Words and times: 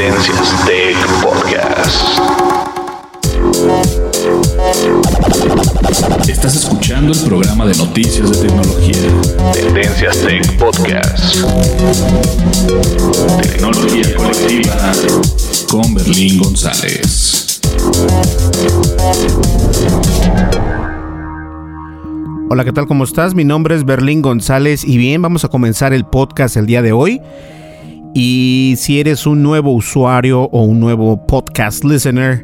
Tendencias 0.00 0.64
Tech 0.64 0.96
Podcast. 1.20 2.20
Estás 6.26 6.56
escuchando 6.56 7.12
el 7.12 7.20
programa 7.20 7.66
de 7.66 7.76
noticias 7.76 8.30
de 8.30 8.48
tecnología. 8.48 8.96
Tendencias 9.52 10.16
Tech 10.22 10.56
Podcast. 10.56 11.44
Tecnología 13.42 14.16
colectiva 14.16 14.92
con 15.68 15.94
Berlín 15.94 16.38
González. 16.38 17.60
Hola, 22.48 22.64
¿qué 22.64 22.72
tal? 22.72 22.86
¿Cómo 22.86 23.04
estás? 23.04 23.34
Mi 23.34 23.44
nombre 23.44 23.74
es 23.74 23.84
Berlín 23.84 24.22
González 24.22 24.82
y 24.82 24.96
bien, 24.96 25.20
vamos 25.20 25.44
a 25.44 25.48
comenzar 25.48 25.92
el 25.92 26.06
podcast 26.06 26.56
el 26.56 26.64
día 26.64 26.80
de 26.80 26.92
hoy. 26.92 27.20
Y 28.14 28.74
si 28.76 28.98
eres 28.98 29.26
un 29.26 29.42
nuevo 29.42 29.72
usuario 29.72 30.42
o 30.42 30.64
un 30.64 30.80
nuevo 30.80 31.26
podcast 31.26 31.84
listener, 31.84 32.42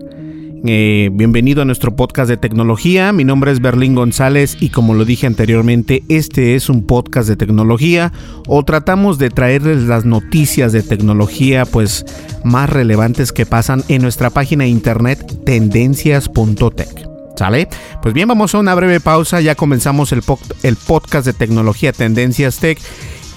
eh, 0.64 1.10
bienvenido 1.12 1.62
a 1.62 1.64
nuestro 1.64 1.96
podcast 1.96 2.28
de 2.28 2.36
tecnología. 2.36 3.12
Mi 3.12 3.24
nombre 3.24 3.50
es 3.50 3.60
Berlín 3.60 3.94
González 3.94 4.56
y 4.60 4.70
como 4.70 4.94
lo 4.94 5.04
dije 5.04 5.26
anteriormente, 5.26 6.04
este 6.08 6.54
es 6.54 6.68
un 6.68 6.86
podcast 6.86 7.28
de 7.28 7.36
tecnología 7.36 8.12
o 8.46 8.64
tratamos 8.64 9.18
de 9.18 9.30
traerles 9.30 9.82
las 9.84 10.04
noticias 10.04 10.72
de 10.72 10.82
tecnología 10.82 11.64
pues 11.64 12.04
más 12.44 12.70
relevantes 12.70 13.32
que 13.32 13.44
pasan 13.44 13.82
en 13.88 14.02
nuestra 14.02 14.30
página 14.30 14.64
de 14.64 14.70
internet 14.70 15.44
tendencias.tech. 15.44 17.08
¿Sale? 17.36 17.68
Pues 18.00 18.14
bien, 18.14 18.28
vamos 18.28 18.54
a 18.54 18.58
una 18.58 18.74
breve 18.74 18.98
pausa. 18.98 19.42
Ya 19.42 19.54
comenzamos 19.54 20.10
el, 20.12 20.22
po 20.22 20.38
el 20.62 20.76
podcast 20.76 21.26
de 21.26 21.34
tecnología 21.34 21.92
Tendencias 21.92 22.58
Tech. 22.58 22.78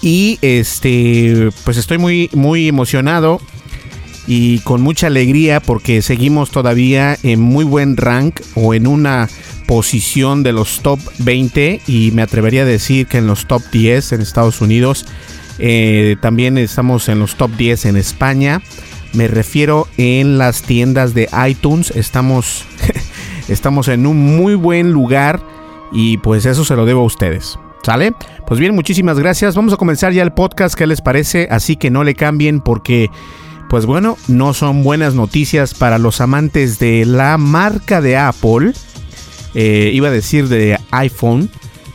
Y 0.02 0.40
este, 0.42 1.50
pues 1.66 1.78
estoy 1.78 1.98
muy, 1.98 2.30
muy 2.34 2.68
emocionado 2.68 3.42
y 4.28 4.60
con 4.60 4.82
mucha 4.82 5.08
alegría 5.08 5.60
porque 5.60 6.02
seguimos 6.02 6.52
todavía 6.52 7.18
en 7.24 7.42
muy 7.42 7.66
buen 7.66 7.98
rank 7.98 8.42
o 8.56 8.74
en 8.74 8.88
una 8.88 9.28
posición 9.66 10.44
de 10.44 10.52
los 10.52 10.82
top 10.82 11.00
20 11.20 11.82
y 11.88 12.12
me 12.12 12.22
atrevería 12.22 12.62
a 12.62 12.66
decir 12.66 13.08
que 13.08 13.18
en 13.18 13.28
los 13.28 13.48
top 13.48 13.62
10 13.72 14.14
en 14.14 14.22
Estados 14.22 14.62
Unidos. 14.62 15.06
Eh, 15.58 16.16
también 16.22 16.58
estamos 16.58 17.10
en 17.10 17.20
los 17.20 17.36
top 17.36 17.52
10 17.58 17.86
en 17.86 17.98
España. 17.98 18.62
Me 19.14 19.28
refiero 19.28 19.88
en 19.98 20.38
las 20.38 20.62
tiendas 20.62 21.14
de 21.14 21.28
iTunes. 21.48 21.92
Estamos, 21.92 22.66
estamos 23.48 23.88
en 23.90 24.06
un 24.08 24.38
muy 24.38 24.56
buen 24.56 24.92
lugar 24.92 25.44
y 25.92 26.18
pues 26.18 26.46
eso 26.46 26.64
se 26.66 26.76
lo 26.76 26.86
debo 26.86 27.02
a 27.02 27.06
ustedes. 27.06 27.60
¿Sale? 27.84 28.14
Pues 28.46 28.60
bien, 28.60 28.76
muchísimas 28.76 29.20
gracias. 29.20 29.56
Vamos 29.56 29.74
a 29.74 29.78
comenzar 29.78 30.12
ya 30.14 30.24
el 30.24 30.34
podcast. 30.34 30.76
¿Qué 30.76 30.88
les 30.88 31.02
parece? 31.02 31.48
Así 31.50 31.76
que 31.76 31.90
no 31.90 32.04
le 32.04 32.16
cambien 32.16 32.62
porque, 32.62 33.10
pues 33.70 33.86
bueno, 33.86 34.18
no 34.28 34.54
son 34.54 34.84
buenas 34.84 35.16
noticias 35.16 35.74
para 35.74 35.98
los 35.98 36.22
amantes 36.22 36.80
de 36.80 37.06
la 37.06 37.38
marca 37.38 38.02
de 38.02 38.18
Apple. 38.18 38.74
Eh, 39.56 39.92
iba 39.94 40.10
a 40.10 40.12
decir 40.12 40.48
de 40.48 40.78
iPhone. 40.92 41.50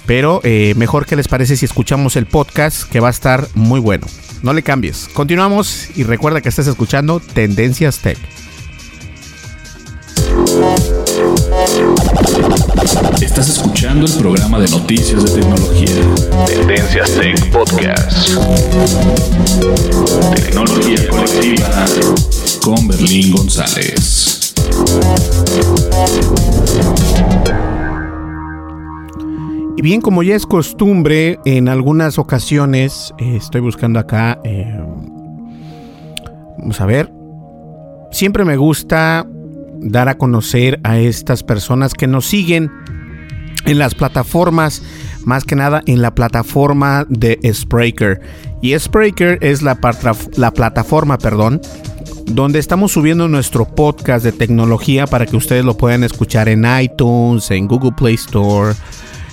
Pero 0.06 0.40
eh, 0.44 0.74
mejor 0.76 1.06
que 1.06 1.16
les 1.16 1.28
parece 1.28 1.56
si 1.56 1.64
escuchamos 1.64 2.16
el 2.16 2.26
podcast 2.26 2.90
que 2.90 3.00
va 3.00 3.08
a 3.08 3.10
estar 3.10 3.48
muy 3.54 3.80
bueno. 3.80 4.06
No 4.42 4.52
le 4.52 4.62
cambies. 4.62 5.08
Continuamos 5.14 5.88
y 5.96 6.02
recuerda 6.02 6.42
que 6.42 6.50
estás 6.50 6.66
escuchando 6.66 7.20
Tendencias 7.20 8.00
Tech. 8.00 8.18
Estás 12.84 13.48
escuchando 13.48 14.04
el 14.04 14.12
programa 14.12 14.60
de 14.60 14.68
noticias 14.68 15.24
de 15.24 15.40
tecnología. 15.40 15.88
Tendencias 16.46 17.14
Tech 17.14 17.50
Podcast. 17.50 18.28
Tecnología 20.34 21.08
colectiva 21.08 21.86
con 22.62 22.86
Berlín 22.86 23.34
González. 23.34 24.52
Y 29.78 29.80
bien, 29.80 30.02
como 30.02 30.22
ya 30.22 30.34
es 30.36 30.44
costumbre, 30.44 31.38
en 31.46 31.70
algunas 31.70 32.18
ocasiones 32.18 33.14
eh, 33.16 33.36
estoy 33.36 33.62
buscando 33.62 33.98
acá. 33.98 34.38
Eh, 34.44 34.78
vamos 36.58 36.78
a 36.82 36.84
ver. 36.84 37.10
Siempre 38.10 38.44
me 38.44 38.58
gusta 38.58 39.26
dar 39.84 40.08
a 40.08 40.18
conocer 40.18 40.80
a 40.82 40.98
estas 40.98 41.42
personas 41.42 41.94
que 41.94 42.06
nos 42.06 42.26
siguen 42.26 42.70
en 43.64 43.78
las 43.78 43.94
plataformas, 43.94 44.82
más 45.24 45.44
que 45.44 45.56
nada 45.56 45.82
en 45.86 46.02
la 46.02 46.14
plataforma 46.14 47.06
de 47.08 47.38
Spreaker. 47.52 48.20
Y 48.60 48.78
Spreaker 48.78 49.38
es 49.40 49.62
la, 49.62 49.78
la 50.36 50.50
plataforma, 50.52 51.18
perdón, 51.18 51.60
donde 52.26 52.58
estamos 52.58 52.92
subiendo 52.92 53.28
nuestro 53.28 53.66
podcast 53.66 54.24
de 54.24 54.32
tecnología 54.32 55.06
para 55.06 55.26
que 55.26 55.36
ustedes 55.36 55.64
lo 55.64 55.76
puedan 55.76 56.04
escuchar 56.04 56.48
en 56.48 56.66
iTunes, 56.80 57.50
en 57.50 57.68
Google 57.68 57.92
Play 57.92 58.14
Store, 58.14 58.74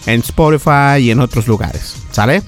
en 0.06 0.20
Spotify 0.20 1.00
y 1.00 1.12
en 1.12 1.20
otros 1.20 1.48
lugares, 1.48 1.96
¿sale? 2.12 2.42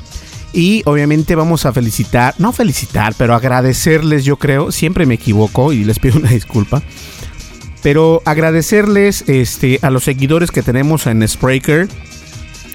Y 0.53 0.83
obviamente 0.85 1.35
vamos 1.35 1.65
a 1.65 1.73
felicitar, 1.73 2.35
no 2.38 2.51
felicitar, 2.51 3.15
pero 3.17 3.33
agradecerles, 3.33 4.23
yo 4.23 4.38
creo, 4.38 4.71
siempre 4.71 5.05
me 5.05 5.15
equivoco 5.15 5.73
y 5.73 5.83
les 5.83 5.97
pido 6.00 6.19
una 6.19 6.29
disculpa. 6.29 6.83
Pero 7.83 8.21
agradecerles 8.25 9.25
este, 9.27 9.80
a 9.81 9.89
los 9.89 10.06
seguidores 10.06 10.51
que 10.51 10.63
tenemos 10.63 11.06
en 11.06 11.27
Spreaker. 11.27 11.88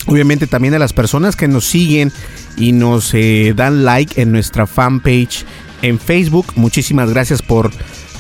Obviamente 0.07 0.47
también 0.47 0.75
a 0.75 0.79
las 0.79 0.93
personas 0.93 1.35
que 1.35 1.49
nos 1.49 1.65
siguen 1.65 2.13
y 2.57 2.73
nos 2.73 3.13
eh, 3.15 3.53
dan 3.57 3.85
like 3.85 4.21
en 4.21 4.33
nuestra 4.33 4.67
fanpage 4.67 5.45
en 5.83 5.99
Facebook. 5.99 6.47
Muchísimas 6.57 7.11
gracias 7.11 7.43
por, 7.43 7.71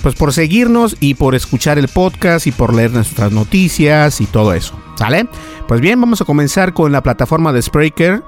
pues, 0.02 0.14
por 0.14 0.32
seguirnos 0.32 0.96
y 1.00 1.14
por 1.14 1.34
escuchar 1.34 1.78
el 1.78 1.88
podcast 1.88 2.46
y 2.46 2.52
por 2.52 2.74
leer 2.74 2.92
nuestras 2.92 3.32
noticias 3.32 4.20
y 4.20 4.26
todo 4.26 4.54
eso. 4.54 4.78
¿Sale? 4.96 5.28
Pues 5.66 5.80
bien, 5.80 6.00
vamos 6.00 6.20
a 6.20 6.24
comenzar 6.24 6.72
con 6.72 6.92
la 6.92 7.02
plataforma 7.02 7.52
de 7.52 7.62
Spreaker. 7.62 8.22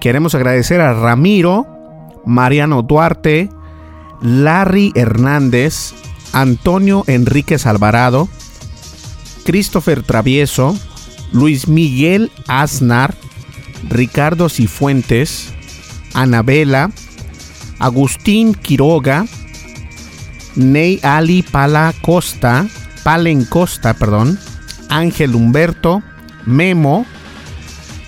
Queremos 0.00 0.34
agradecer 0.34 0.80
a 0.80 0.94
Ramiro, 0.94 1.66
Mariano 2.24 2.82
Duarte, 2.82 3.48
Larry 4.20 4.92
Hernández, 4.94 5.92
Antonio 6.32 7.04
Enríquez 7.06 7.66
Alvarado, 7.66 8.28
Christopher 9.44 10.02
Travieso, 10.02 10.78
Luis 11.32 11.68
Miguel 11.68 12.30
Aznar, 12.46 13.14
Ricardo 13.88 14.48
Cifuentes, 14.48 15.52
Anabela, 16.14 16.90
Agustín 17.78 18.54
Quiroga, 18.54 19.26
Ney 20.56 21.00
Ali 21.02 21.42
Pala 21.42 21.94
Costa, 22.00 22.66
Palen 23.04 23.44
Costa, 23.44 23.94
perdón, 23.94 24.38
Ángel 24.88 25.34
Humberto, 25.34 26.02
Memo, 26.44 27.06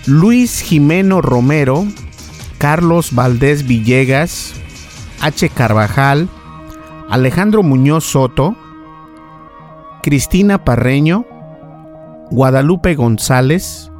Luis 0.05 0.61
Jimeno 0.61 1.21
Romero, 1.21 1.87
Carlos 2.57 3.13
Valdés 3.13 3.65
Villegas, 3.65 4.53
H. 5.21 5.49
Carvajal, 5.49 6.27
Alejandro 7.11 7.61
Muñoz 7.61 8.05
Soto, 8.05 8.55
Cristina 10.01 10.63
Parreño, 10.63 11.25
Guadalupe 12.31 12.95
González, 12.95 13.91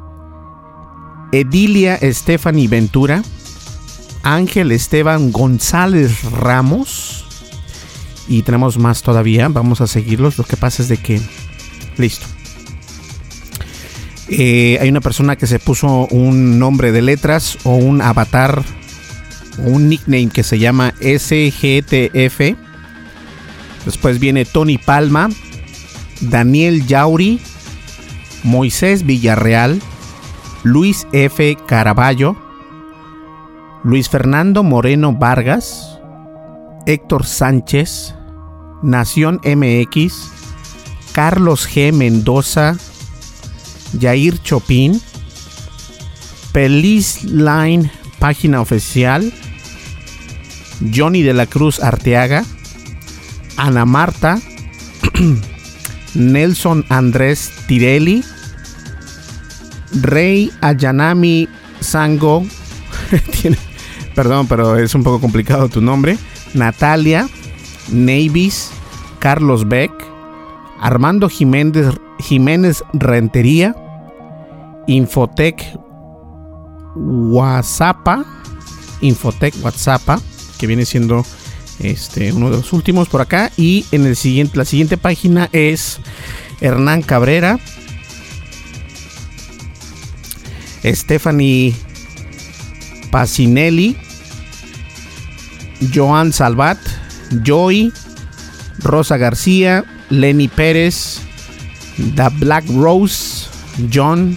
Edilia 1.30 1.98
Stephanie 2.00 2.68
Ventura, 2.68 3.22
Ángel 4.22 4.72
Esteban 4.72 5.30
González 5.30 6.24
Ramos, 6.32 7.26
y 8.28 8.44
tenemos 8.44 8.78
más 8.78 9.02
todavía, 9.02 9.46
vamos 9.48 9.82
a 9.82 9.86
seguirlos, 9.86 10.38
lo 10.38 10.44
que 10.44 10.56
pasa 10.56 10.80
es 10.80 10.88
de 10.88 10.96
que, 10.96 11.20
listo. 11.98 12.26
Eh, 14.28 14.78
hay 14.80 14.88
una 14.88 15.02
persona 15.02 15.36
que 15.36 15.46
se 15.46 15.58
puso 15.58 16.06
un 16.10 16.58
nombre 16.58 16.92
de 16.92 17.02
letras 17.02 17.58
o 17.64 17.74
un 17.76 18.00
avatar 18.00 18.64
o 19.58 19.68
un 19.68 19.90
nickname 19.90 20.30
que 20.30 20.42
se 20.42 20.58
llama 20.58 20.94
SGTF. 21.02 22.61
Después 23.84 24.18
viene 24.18 24.44
Tony 24.44 24.78
Palma, 24.78 25.28
Daniel 26.20 26.86
Yauri, 26.86 27.40
Moisés 28.44 29.04
Villarreal, 29.04 29.80
Luis 30.62 31.06
F. 31.12 31.56
Caraballo, 31.66 32.36
Luis 33.84 34.08
Fernando 34.08 34.62
Moreno 34.62 35.12
Vargas, 35.12 35.98
Héctor 36.86 37.26
Sánchez, 37.26 38.14
Nación 38.82 39.40
MX, 39.44 40.30
Carlos 41.12 41.68
G. 41.68 41.92
Mendoza, 41.92 42.76
Jair 44.00 44.40
Chopin, 44.42 45.00
Pelis 46.52 47.24
Line, 47.24 47.90
página 48.18 48.60
oficial, 48.60 49.32
Johnny 50.94 51.22
de 51.22 51.34
la 51.34 51.46
Cruz 51.46 51.80
Arteaga, 51.80 52.44
Ana 53.56 53.84
Marta, 53.84 54.40
Nelson 56.14 56.84
Andrés 56.88 57.50
Tirelli, 57.66 58.24
Rey 60.00 60.50
Ayanami 60.60 61.48
Sango, 61.80 62.46
perdón, 64.14 64.46
pero 64.46 64.76
es 64.76 64.94
un 64.94 65.02
poco 65.02 65.20
complicado 65.20 65.68
tu 65.68 65.80
nombre, 65.80 66.18
Natalia, 66.54 67.28
Navis, 67.90 68.70
Carlos 69.18 69.68
Beck, 69.68 69.92
Armando 70.80 71.28
Jiménez, 71.28 71.94
Jiménez 72.18 72.82
Rentería, 72.92 73.74
Infotec 74.86 75.62
WhatsApp, 76.94 78.06
Infotec 79.00 79.54
WhatsApp, 79.62 80.20
que 80.58 80.66
viene 80.66 80.84
siendo 80.84 81.24
este, 81.82 82.32
uno 82.32 82.50
de 82.50 82.56
los 82.56 82.72
últimos 82.72 83.08
por 83.08 83.20
acá. 83.20 83.50
Y 83.56 83.84
en 83.92 84.06
el 84.06 84.16
siguiente, 84.16 84.56
la 84.56 84.64
siguiente 84.64 84.96
página 84.96 85.48
es 85.52 86.00
Hernán 86.60 87.02
Cabrera, 87.02 87.58
Stephanie 90.84 91.74
Pacinelli, 93.10 93.96
Joan 95.94 96.32
Salvat, 96.32 96.78
Joy, 97.44 97.92
Rosa 98.78 99.16
García, 99.16 99.84
Lenny 100.10 100.48
Pérez, 100.48 101.20
The 102.16 102.28
Black 102.38 102.64
Rose, 102.68 103.48
John, 103.92 104.36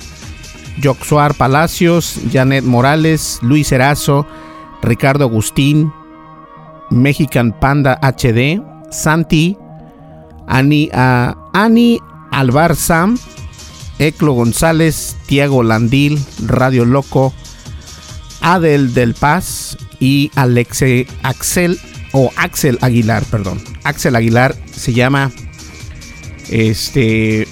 Joxuar 0.84 1.34
Palacios, 1.36 2.20
Janet 2.32 2.64
Morales, 2.64 3.40
Luis 3.42 3.72
Erazo, 3.72 4.28
Ricardo 4.82 5.26
Agustín, 5.26 5.92
Mexican 6.96 7.52
Panda 7.60 8.00
HD, 8.02 8.62
Santi, 8.90 9.58
Ani, 10.48 10.90
uh, 10.94 11.34
Ani 11.54 12.00
Alvar 12.32 12.76
Sam, 12.76 13.18
Eclo 14.00 14.34
González, 14.34 15.16
Tiago 15.28 15.64
Landil, 15.64 16.20
Radio 16.46 16.86
Loco, 16.86 17.34
Adel 18.42 18.94
del 18.94 19.14
Paz 19.14 19.78
y 20.00 20.32
Alexe 20.36 21.08
Axel 21.24 21.80
o 22.12 22.32
Axel 22.36 22.78
Aguilar, 22.82 23.24
perdón. 23.26 23.62
Axel 23.84 24.16
Aguilar 24.16 24.56
se 24.72 24.94
llama 24.94 25.32
este 26.50 27.48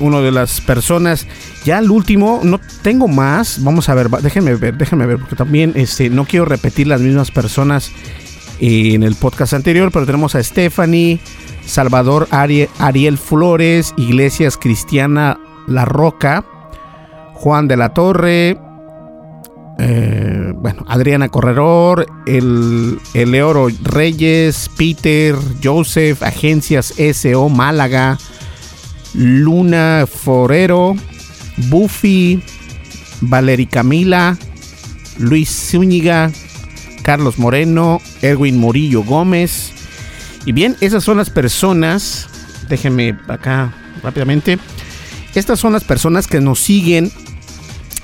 uno 0.00 0.22
de 0.22 0.30
las 0.30 0.60
personas. 0.60 1.26
Ya 1.64 1.78
el 1.78 1.90
último 1.90 2.40
no 2.44 2.60
tengo 2.82 3.08
más. 3.08 3.62
Vamos 3.62 3.88
a 3.88 3.94
ver 3.94 4.08
déjenme 4.08 4.54
ver 4.54 4.76
déjenme 4.76 5.06
ver 5.06 5.18
porque 5.18 5.36
también 5.36 5.72
este 5.74 6.10
no 6.10 6.24
quiero 6.24 6.44
repetir 6.44 6.86
las 6.86 7.00
mismas 7.00 7.30
personas 7.30 7.90
en 8.60 9.02
el 9.02 9.14
podcast 9.14 9.52
anterior 9.52 9.90
pero 9.92 10.06
tenemos 10.06 10.34
a 10.34 10.42
Stephanie 10.42 11.20
Salvador 11.64 12.28
Ariel 12.30 13.18
Flores 13.18 13.94
Iglesias 13.96 14.56
Cristiana 14.56 15.38
La 15.66 15.84
Roca 15.84 16.44
Juan 17.34 17.68
de 17.68 17.76
la 17.76 17.94
Torre 17.94 18.58
eh, 19.80 20.52
bueno, 20.56 20.84
Adriana 20.88 21.28
Corredor, 21.28 22.06
el, 22.26 22.98
el 23.14 23.30
Leoro 23.30 23.68
Reyes, 23.82 24.68
Peter, 24.76 25.36
Joseph, 25.62 26.20
Agencias 26.24 26.94
SO 27.12 27.48
Málaga, 27.48 28.18
Luna 29.14 30.04
Forero, 30.12 30.96
Buffy, 31.68 32.42
Valeri 33.20 33.66
Camila, 33.66 34.36
Luis 35.18 35.48
Zúñiga, 35.48 36.32
Carlos 37.02 37.38
Moreno, 37.38 38.00
Erwin 38.22 38.58
Morillo 38.58 39.02
Gómez. 39.02 39.72
Y 40.44 40.52
bien, 40.52 40.76
esas 40.80 41.04
son 41.04 41.18
las 41.18 41.30
personas, 41.30 42.28
déjenme 42.68 43.16
acá 43.28 43.72
rápidamente, 44.02 44.58
estas 45.34 45.60
son 45.60 45.72
las 45.72 45.84
personas 45.84 46.26
que 46.26 46.40
nos 46.40 46.60
siguen 46.60 47.12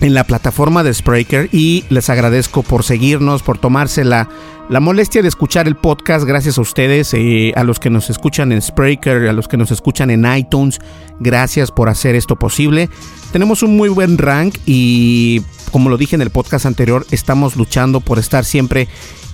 en 0.04 0.12
la 0.12 0.24
plataforma 0.24 0.82
de 0.82 0.92
Spreaker 0.92 1.48
y 1.50 1.84
les 1.88 2.10
agradezco 2.10 2.62
por 2.62 2.84
seguirnos, 2.84 3.42
por 3.42 3.56
tomarse 3.56 4.04
la, 4.04 4.28
molestia 4.68 5.22
de 5.22 5.28
escuchar 5.28 5.66
el 5.66 5.76
podcast. 5.76 6.26
Gracias 6.26 6.58
a 6.58 6.60
ustedes, 6.60 7.14
eh, 7.14 7.54
a 7.56 7.64
los 7.64 7.80
que 7.80 7.88
nos 7.88 8.10
escuchan 8.10 8.52
en 8.52 8.60
Spreaker, 8.60 9.28
a 9.28 9.32
los 9.32 9.48
que 9.48 9.56
nos 9.56 9.70
escuchan 9.70 10.10
en 10.10 10.26
iTunes. 10.26 10.78
Gracias 11.20 11.70
por 11.70 11.88
hacer 11.88 12.16
esto 12.16 12.36
posible. 12.36 12.90
Tenemos 13.32 13.62
un 13.62 13.78
muy 13.78 13.88
buen 13.88 14.18
rank 14.18 14.58
y 14.66 15.40
como 15.72 15.88
lo 15.88 15.96
dije 15.96 16.16
en 16.16 16.22
el 16.22 16.28
podcast 16.28 16.66
anterior, 16.66 17.06
estamos 17.10 17.56
luchando 17.56 18.00
por 18.00 18.18
estar 18.18 18.44
siempre 18.44 18.88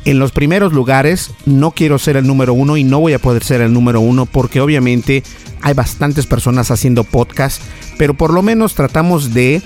en 0.04 0.20
los 0.20 0.30
primeros 0.30 0.72
lugares. 0.72 1.32
No 1.46 1.72
quiero 1.72 1.98
ser 1.98 2.16
el 2.16 2.28
número 2.28 2.54
uno 2.54 2.76
y 2.76 2.84
no 2.84 3.00
voy 3.00 3.14
a 3.14 3.18
poder 3.18 3.42
ser 3.42 3.60
el 3.60 3.72
número 3.72 4.00
uno 4.00 4.24
porque 4.24 4.60
obviamente 4.60 5.24
hay 5.62 5.74
bastantes 5.74 6.26
personas 6.26 6.70
haciendo 6.70 7.02
podcast, 7.02 7.60
pero 7.98 8.14
por 8.14 8.32
lo 8.32 8.42
menos 8.42 8.74
tratamos 8.74 9.34
de 9.34 9.62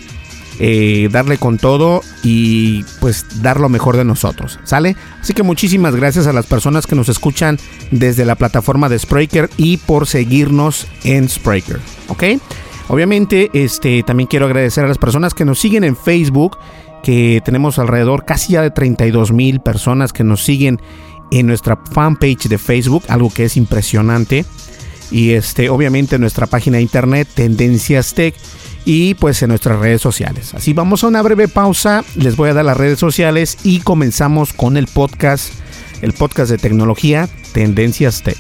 eh, 0.59 1.09
darle 1.11 1.37
con 1.39 1.59
todo 1.59 2.03
y 2.23 2.85
pues 3.01 3.43
dar 3.43 3.59
lo 3.59 3.69
mejor 3.69 3.97
de 3.97 4.05
nosotros, 4.05 4.61
¿sale? 4.65 4.97
Así 5.21 5.35
que 5.35 5.43
muchísimas 5.43 5.97
gracias 5.97 6.27
a 6.27 6.33
las 6.33 6.47
personas 6.47 6.87
que 6.87 6.95
nos 6.95 7.09
escuchan 7.09 7.59
desde 7.91 8.25
la 8.25 8.37
plataforma 8.37 8.89
de 8.89 8.99
Spreaker 8.99 9.51
y 9.57 9.79
por 9.79 10.07
seguirnos 10.07 10.87
en 11.03 11.29
Spreaker, 11.29 11.81
¿ok? 12.09 12.25
Obviamente, 12.89 13.51
este, 13.53 14.03
también 14.03 14.29
quiero 14.29 14.47
agradecer 14.47 14.85
a 14.85 14.89
las 14.89 14.99
personas 14.99 15.35
que 15.35 15.45
nos 15.45 15.59
siguen 15.59 15.85
en 15.85 15.97
Facebook, 15.97 16.59
que 17.03 17.43
tenemos 17.45 17.79
alrededor 17.79 18.25
casi 18.25 18.53
ya 18.53 18.63
de 18.63 18.71
32 18.71 19.33
mil 19.33 19.61
personas 19.61 20.13
que 20.13 20.25
nos 20.25 20.45
siguen 20.45 20.81
en 21.31 21.47
nuestra 21.47 21.77
fanpage 21.77 22.49
de 22.49 22.59
Facebook, 22.59 23.03
algo 23.09 23.31
que 23.31 23.45
es 23.45 23.57
impresionante. 23.57 24.45
Y 25.11 25.33
este, 25.33 25.69
obviamente 25.69 26.19
nuestra 26.19 26.47
página 26.47 26.77
de 26.77 26.83
internet, 26.83 27.29
Tendencias 27.35 28.15
Tech 28.15 28.35
y 28.85 29.15
pues 29.15 29.43
en 29.43 29.51
nuestras 29.51 29.79
redes 29.79 30.03
sociales. 30.03 30.55
Así 30.55 30.73
vamos 30.73 31.05
a 31.05 31.09
una 31.09 31.23
breve 31.23 31.49
pausa, 31.49 32.05
les 32.17 32.37
voy 32.37 32.51
a 32.51 32.55
dar 32.55 32.65
las 32.65 32.77
redes 32.77 32.99
sociales 32.99 33.59
y 33.65 33.81
comenzamos 33.81 34.53
con 34.53 34.77
el 34.77 34.87
podcast, 34.87 35.53
el 36.03 36.13
podcast 36.13 36.51
de 36.51 36.59
tecnología 36.59 37.29
Tendencias 37.53 38.23
Tech. 38.23 38.39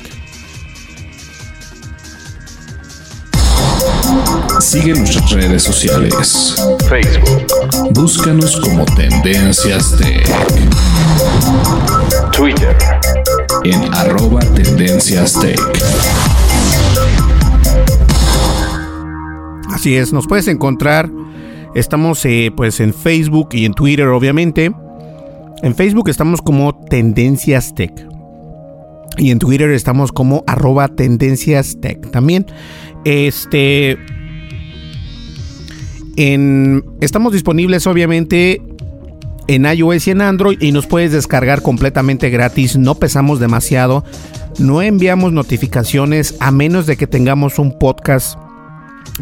Sigue 4.60 4.94
nuestras 4.94 5.30
redes 5.30 5.62
sociales. 5.62 6.56
Facebook. 6.88 7.46
Búscanos 7.92 8.56
como 8.60 8.84
Tendencias 8.84 9.96
Tech. 9.96 10.26
Twitter. 12.32 12.76
en 13.64 13.94
arroba 13.94 14.40
tendencias 14.40 15.34
tech. 15.40 15.58
Así 19.74 19.96
es, 19.96 20.12
nos 20.12 20.28
puedes 20.28 20.46
encontrar. 20.46 21.10
Estamos 21.74 22.24
eh, 22.26 22.52
pues 22.56 22.78
en 22.78 22.94
Facebook 22.94 23.48
y 23.50 23.64
en 23.64 23.74
Twitter, 23.74 24.06
obviamente. 24.06 24.72
En 25.62 25.74
Facebook 25.74 26.08
estamos 26.08 26.40
como 26.40 26.76
Tendencias 26.88 27.74
Tech. 27.74 27.92
Y 29.18 29.32
en 29.32 29.40
Twitter 29.40 29.72
estamos 29.72 30.12
como 30.12 30.44
arroba 30.46 30.86
Tendencias 30.86 31.76
Tech 31.80 32.08
también. 32.12 32.46
Este. 33.04 33.98
En, 36.16 36.84
estamos 37.00 37.32
disponibles, 37.32 37.88
obviamente, 37.88 38.62
en 39.48 39.64
iOS 39.64 40.06
y 40.06 40.10
en 40.12 40.20
Android. 40.20 40.58
Y 40.60 40.70
nos 40.70 40.86
puedes 40.86 41.10
descargar 41.10 41.62
completamente 41.62 42.30
gratis. 42.30 42.78
No 42.78 42.94
pesamos 42.94 43.40
demasiado. 43.40 44.04
No 44.60 44.82
enviamos 44.82 45.32
notificaciones 45.32 46.36
a 46.38 46.52
menos 46.52 46.86
de 46.86 46.96
que 46.96 47.08
tengamos 47.08 47.58
un 47.58 47.76
podcast 47.76 48.38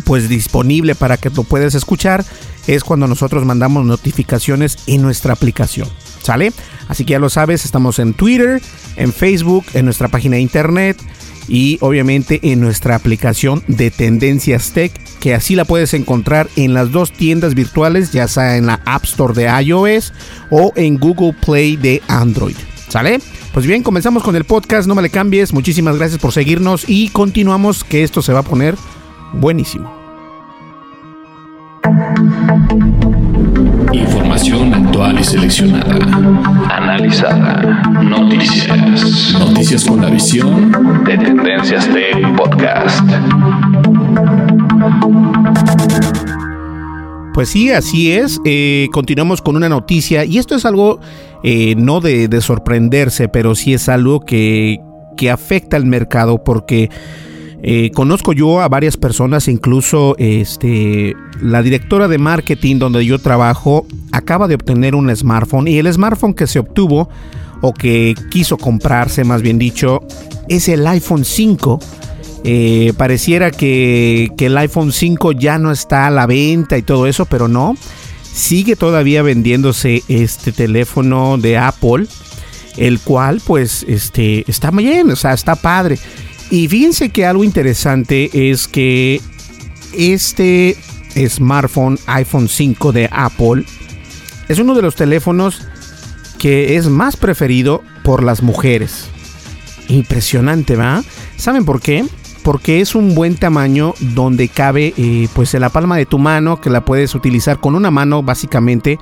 pues 0.04 0.28
disponible 0.28 0.94
para 0.94 1.16
que 1.16 1.30
lo 1.30 1.44
puedas 1.44 1.74
escuchar 1.74 2.24
es 2.66 2.84
cuando 2.84 3.06
nosotros 3.06 3.44
mandamos 3.44 3.84
notificaciones 3.84 4.78
en 4.86 5.02
nuestra 5.02 5.32
aplicación. 5.32 5.88
¿Sale? 6.22 6.52
Así 6.88 7.04
que 7.04 7.12
ya 7.12 7.18
lo 7.18 7.30
sabes, 7.30 7.64
estamos 7.64 7.98
en 7.98 8.14
Twitter, 8.14 8.62
en 8.96 9.12
Facebook, 9.12 9.64
en 9.74 9.84
nuestra 9.84 10.08
página 10.08 10.36
de 10.36 10.42
internet 10.42 10.96
y 11.48 11.78
obviamente 11.80 12.38
en 12.52 12.60
nuestra 12.60 12.94
aplicación 12.94 13.64
de 13.66 13.90
Tendencias 13.90 14.70
Tech, 14.72 14.92
que 15.18 15.34
así 15.34 15.56
la 15.56 15.64
puedes 15.64 15.94
encontrar 15.94 16.48
en 16.54 16.74
las 16.74 16.92
dos 16.92 17.12
tiendas 17.12 17.54
virtuales, 17.54 18.12
ya 18.12 18.28
sea 18.28 18.56
en 18.56 18.66
la 18.66 18.80
App 18.84 19.04
Store 19.04 19.34
de 19.34 19.50
iOS 19.64 20.12
o 20.50 20.72
en 20.76 20.98
Google 20.98 21.34
Play 21.44 21.76
de 21.76 22.02
Android. 22.06 22.56
¿Sale? 22.88 23.20
Pues 23.52 23.66
bien, 23.66 23.82
comenzamos 23.82 24.22
con 24.22 24.36
el 24.36 24.44
podcast, 24.44 24.86
no 24.86 24.94
me 24.94 25.02
le 25.02 25.10
cambies, 25.10 25.52
muchísimas 25.52 25.96
gracias 25.96 26.20
por 26.20 26.32
seguirnos 26.32 26.88
y 26.88 27.08
continuamos 27.08 27.84
que 27.84 28.02
esto 28.02 28.22
se 28.22 28.32
va 28.32 28.40
a 28.40 28.44
poner 28.44 28.76
buenísimo. 29.32 30.02
Información 33.92 34.72
actual 34.72 35.18
y 35.18 35.24
seleccionada. 35.24 35.96
Analizada. 36.70 37.82
Noticias. 38.02 39.34
Noticias 39.38 39.84
con 39.84 40.00
la 40.00 40.08
visión 40.08 41.04
de 41.04 41.18
Tendencias 41.18 41.88
Tech 41.88 42.36
Podcast. 42.36 43.00
Pues 47.34 47.48
sí, 47.48 47.70
así 47.70 48.12
es. 48.12 48.40
Eh, 48.44 48.88
continuamos 48.92 49.42
con 49.42 49.56
una 49.56 49.68
noticia 49.68 50.24
y 50.24 50.38
esto 50.38 50.54
es 50.54 50.64
algo 50.64 51.00
eh, 51.42 51.74
no 51.76 52.00
de, 52.00 52.28
de, 52.28 52.40
sorprenderse, 52.40 53.28
pero 53.28 53.54
sí 53.54 53.74
es 53.74 53.88
algo 53.88 54.20
que, 54.20 54.80
que 55.16 55.30
afecta 55.30 55.76
al 55.76 55.86
mercado 55.86 56.44
porque 56.44 56.90
eh, 57.64 57.92
conozco 57.94 58.32
yo 58.32 58.60
a 58.60 58.68
varias 58.68 58.96
personas, 58.96 59.46
incluso 59.46 60.16
este, 60.18 61.14
la 61.40 61.62
directora 61.62 62.08
de 62.08 62.18
marketing 62.18 62.80
donde 62.80 63.06
yo 63.06 63.20
trabajo 63.20 63.86
acaba 64.10 64.48
de 64.48 64.56
obtener 64.56 64.96
un 64.96 65.14
smartphone 65.14 65.68
y 65.68 65.78
el 65.78 65.92
smartphone 65.92 66.34
que 66.34 66.48
se 66.48 66.58
obtuvo 66.58 67.08
o 67.60 67.72
que 67.72 68.16
quiso 68.30 68.58
comprarse, 68.58 69.22
más 69.22 69.42
bien 69.42 69.58
dicho, 69.58 70.00
es 70.48 70.68
el 70.68 70.84
iPhone 70.88 71.24
5. 71.24 71.78
Eh, 72.44 72.92
pareciera 72.96 73.52
que, 73.52 74.32
que 74.36 74.46
el 74.46 74.58
iPhone 74.58 74.90
5 74.90 75.30
ya 75.30 75.58
no 75.58 75.70
está 75.70 76.08
a 76.08 76.10
la 76.10 76.26
venta 76.26 76.76
y 76.76 76.82
todo 76.82 77.06
eso, 77.06 77.26
pero 77.26 77.46
no. 77.46 77.76
Sigue 78.22 78.74
todavía 78.74 79.22
vendiéndose 79.22 80.02
este 80.08 80.50
teléfono 80.50 81.38
de 81.38 81.58
Apple, 81.58 82.06
el 82.76 82.98
cual 82.98 83.40
pues 83.46 83.84
este, 83.86 84.44
está 84.50 84.72
bien, 84.72 85.10
o 85.12 85.16
sea, 85.16 85.32
está 85.32 85.54
padre. 85.54 85.98
Y 86.52 86.68
fíjense 86.68 87.08
que 87.08 87.24
algo 87.24 87.44
interesante 87.44 88.50
es 88.50 88.68
que 88.68 89.22
este 89.94 90.76
smartphone 91.26 91.98
iPhone 92.04 92.46
5 92.46 92.92
de 92.92 93.08
Apple 93.10 93.64
es 94.50 94.58
uno 94.58 94.74
de 94.74 94.82
los 94.82 94.94
teléfonos 94.94 95.62
que 96.38 96.76
es 96.76 96.88
más 96.88 97.16
preferido 97.16 97.82
por 98.04 98.22
las 98.22 98.42
mujeres. 98.42 99.08
Impresionante, 99.88 100.76
¿va? 100.76 101.02
¿Saben 101.36 101.64
por 101.64 101.80
qué? 101.80 102.04
Porque 102.42 102.82
es 102.82 102.94
un 102.94 103.14
buen 103.14 103.36
tamaño 103.36 103.94
donde 103.98 104.48
cabe 104.48 104.92
eh, 104.98 105.28
pues 105.32 105.54
en 105.54 105.62
la 105.62 105.70
palma 105.70 105.96
de 105.96 106.04
tu 106.04 106.18
mano 106.18 106.60
que 106.60 106.68
la 106.68 106.84
puedes 106.84 107.14
utilizar 107.14 107.60
con 107.60 107.74
una 107.74 107.90
mano 107.90 108.22
básicamente, 108.22 108.98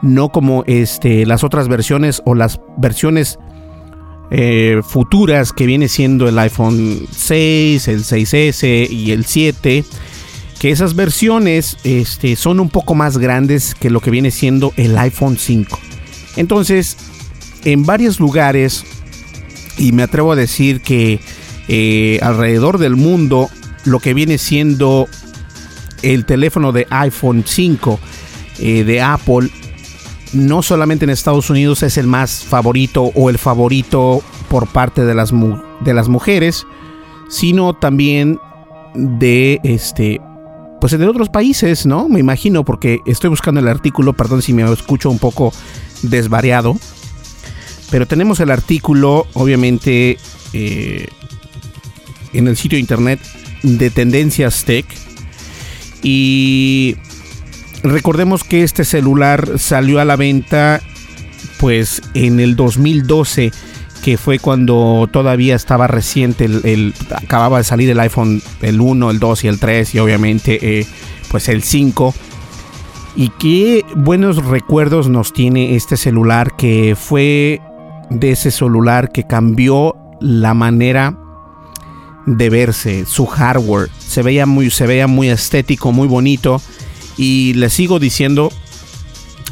no 0.00 0.28
como 0.28 0.62
este, 0.68 1.26
las 1.26 1.42
otras 1.42 1.66
versiones 1.66 2.22
o 2.24 2.36
las 2.36 2.60
versiones 2.76 3.40
eh, 4.36 4.82
futuras 4.82 5.52
que 5.52 5.64
viene 5.64 5.86
siendo 5.86 6.28
el 6.28 6.36
iPhone 6.40 7.06
6, 7.08 7.86
el 7.86 8.02
6S 8.02 8.90
y 8.90 9.12
el 9.12 9.26
7 9.26 9.84
que 10.58 10.70
esas 10.72 10.96
versiones 10.96 11.76
este, 11.84 12.34
son 12.34 12.58
un 12.58 12.68
poco 12.68 12.96
más 12.96 13.18
grandes 13.18 13.76
que 13.76 13.90
lo 13.90 14.00
que 14.00 14.10
viene 14.10 14.32
siendo 14.32 14.72
el 14.76 14.98
iPhone 14.98 15.38
5 15.38 15.78
entonces 16.36 16.96
en 17.64 17.86
varios 17.86 18.18
lugares 18.18 18.84
y 19.78 19.92
me 19.92 20.02
atrevo 20.02 20.32
a 20.32 20.36
decir 20.36 20.82
que 20.82 21.20
eh, 21.68 22.18
alrededor 22.20 22.78
del 22.78 22.96
mundo 22.96 23.48
lo 23.84 24.00
que 24.00 24.14
viene 24.14 24.38
siendo 24.38 25.06
el 26.02 26.24
teléfono 26.24 26.72
de 26.72 26.88
iPhone 26.90 27.44
5 27.46 28.00
eh, 28.58 28.82
de 28.82 29.00
Apple 29.00 29.48
no 30.34 30.62
solamente 30.62 31.04
en 31.04 31.10
Estados 31.10 31.48
Unidos 31.48 31.82
es 31.82 31.96
el 31.96 32.06
más 32.06 32.44
favorito 32.44 33.04
o 33.14 33.30
el 33.30 33.38
favorito 33.38 34.22
por 34.48 34.66
parte 34.66 35.04
de 35.04 35.14
las, 35.14 35.32
de 35.80 35.94
las 35.94 36.08
mujeres, 36.08 36.66
sino 37.28 37.74
también 37.74 38.38
de 38.94 39.60
este 39.64 40.20
pues 40.80 40.98
de 40.98 41.08
otros 41.08 41.30
países, 41.30 41.86
¿no? 41.86 42.10
Me 42.10 42.20
imagino 42.20 42.62
porque 42.62 43.00
estoy 43.06 43.30
buscando 43.30 43.58
el 43.58 43.68
artículo, 43.68 44.12
perdón 44.12 44.42
si 44.42 44.52
me 44.52 44.70
escucho 44.70 45.08
un 45.08 45.18
poco 45.18 45.50
desvariado, 46.02 46.76
pero 47.90 48.06
tenemos 48.06 48.38
el 48.40 48.50
artículo, 48.50 49.26
obviamente, 49.32 50.18
eh, 50.52 51.08
en 52.34 52.48
el 52.48 52.56
sitio 52.58 52.78
internet 52.78 53.18
de 53.62 53.88
Tendencias 53.88 54.64
Tech 54.64 54.84
y 56.02 56.96
recordemos 57.84 58.42
que 58.44 58.62
este 58.62 58.84
celular 58.84 59.58
salió 59.58 60.00
a 60.00 60.04
la 60.04 60.16
venta 60.16 60.80
pues 61.60 62.02
en 62.14 62.40
el 62.40 62.56
2012 62.56 63.52
que 64.02 64.18
fue 64.18 64.38
cuando 64.38 65.08
todavía 65.12 65.54
estaba 65.54 65.86
reciente 65.86 66.46
el, 66.46 66.94
acababa 67.14 67.58
de 67.58 67.64
salir 67.64 67.88
el 67.90 68.00
iPhone 68.00 68.42
el 68.62 68.80
1 68.80 69.10
el 69.10 69.18
2 69.18 69.44
y 69.44 69.48
el 69.48 69.60
3 69.60 69.94
y 69.94 69.98
obviamente 69.98 70.80
eh, 70.80 70.86
pues 71.30 71.48
el 71.48 71.62
5 71.62 72.14
y 73.16 73.28
qué 73.38 73.84
buenos 73.94 74.44
recuerdos 74.44 75.08
nos 75.08 75.32
tiene 75.32 75.76
este 75.76 75.96
celular 75.96 76.56
que 76.56 76.96
fue 76.98 77.60
de 78.10 78.32
ese 78.32 78.50
celular 78.50 79.10
que 79.12 79.26
cambió 79.26 79.94
la 80.20 80.54
manera 80.54 81.18
de 82.26 82.48
verse 82.48 83.04
su 83.06 83.26
hardware. 83.26 83.90
Se 83.98 84.22
veía 84.22 84.46
muy 84.46 84.70
se 84.70 84.86
veía 84.86 85.06
muy 85.06 85.28
estético 85.28 85.92
muy 85.92 86.08
bonito 86.08 86.60
y 87.16 87.54
les 87.54 87.72
sigo 87.72 87.98
diciendo, 87.98 88.52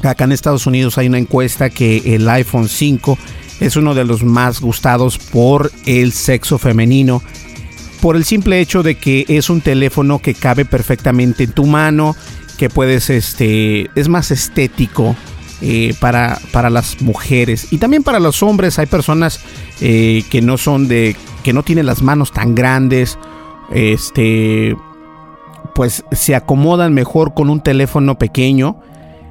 acá 0.02 0.24
en 0.24 0.32
Estados 0.32 0.66
Unidos 0.66 0.98
hay 0.98 1.08
una 1.08 1.18
encuesta 1.18 1.70
que 1.70 2.14
el 2.14 2.28
iPhone 2.28 2.68
5 2.68 3.18
es 3.60 3.76
uno 3.76 3.94
de 3.94 4.04
los 4.04 4.22
más 4.24 4.60
gustados 4.60 5.18
por 5.18 5.70
el 5.86 6.12
sexo 6.12 6.58
femenino. 6.58 7.22
Por 8.00 8.16
el 8.16 8.24
simple 8.24 8.60
hecho 8.60 8.82
de 8.82 8.96
que 8.96 9.24
es 9.28 9.48
un 9.48 9.60
teléfono 9.60 10.18
que 10.18 10.34
cabe 10.34 10.64
perfectamente 10.64 11.44
en 11.44 11.52
tu 11.52 11.66
mano, 11.66 12.16
que 12.58 12.68
puedes, 12.68 13.10
este, 13.10 13.90
es 13.94 14.08
más 14.08 14.32
estético 14.32 15.14
eh, 15.60 15.94
para, 16.00 16.40
para 16.50 16.70
las 16.70 17.00
mujeres 17.00 17.68
y 17.72 17.78
también 17.78 18.02
para 18.02 18.18
los 18.18 18.42
hombres. 18.42 18.80
Hay 18.80 18.86
personas 18.86 19.38
eh, 19.80 20.24
que 20.30 20.42
no 20.42 20.58
son 20.58 20.88
de, 20.88 21.14
que 21.44 21.52
no 21.52 21.62
tienen 21.62 21.86
las 21.86 22.02
manos 22.02 22.32
tan 22.32 22.56
grandes, 22.56 23.16
este, 23.72 24.76
pues 25.74 26.04
se 26.12 26.34
acomodan 26.34 26.94
mejor 26.94 27.34
con 27.34 27.50
un 27.50 27.62
teléfono 27.62 28.18
pequeño. 28.18 28.80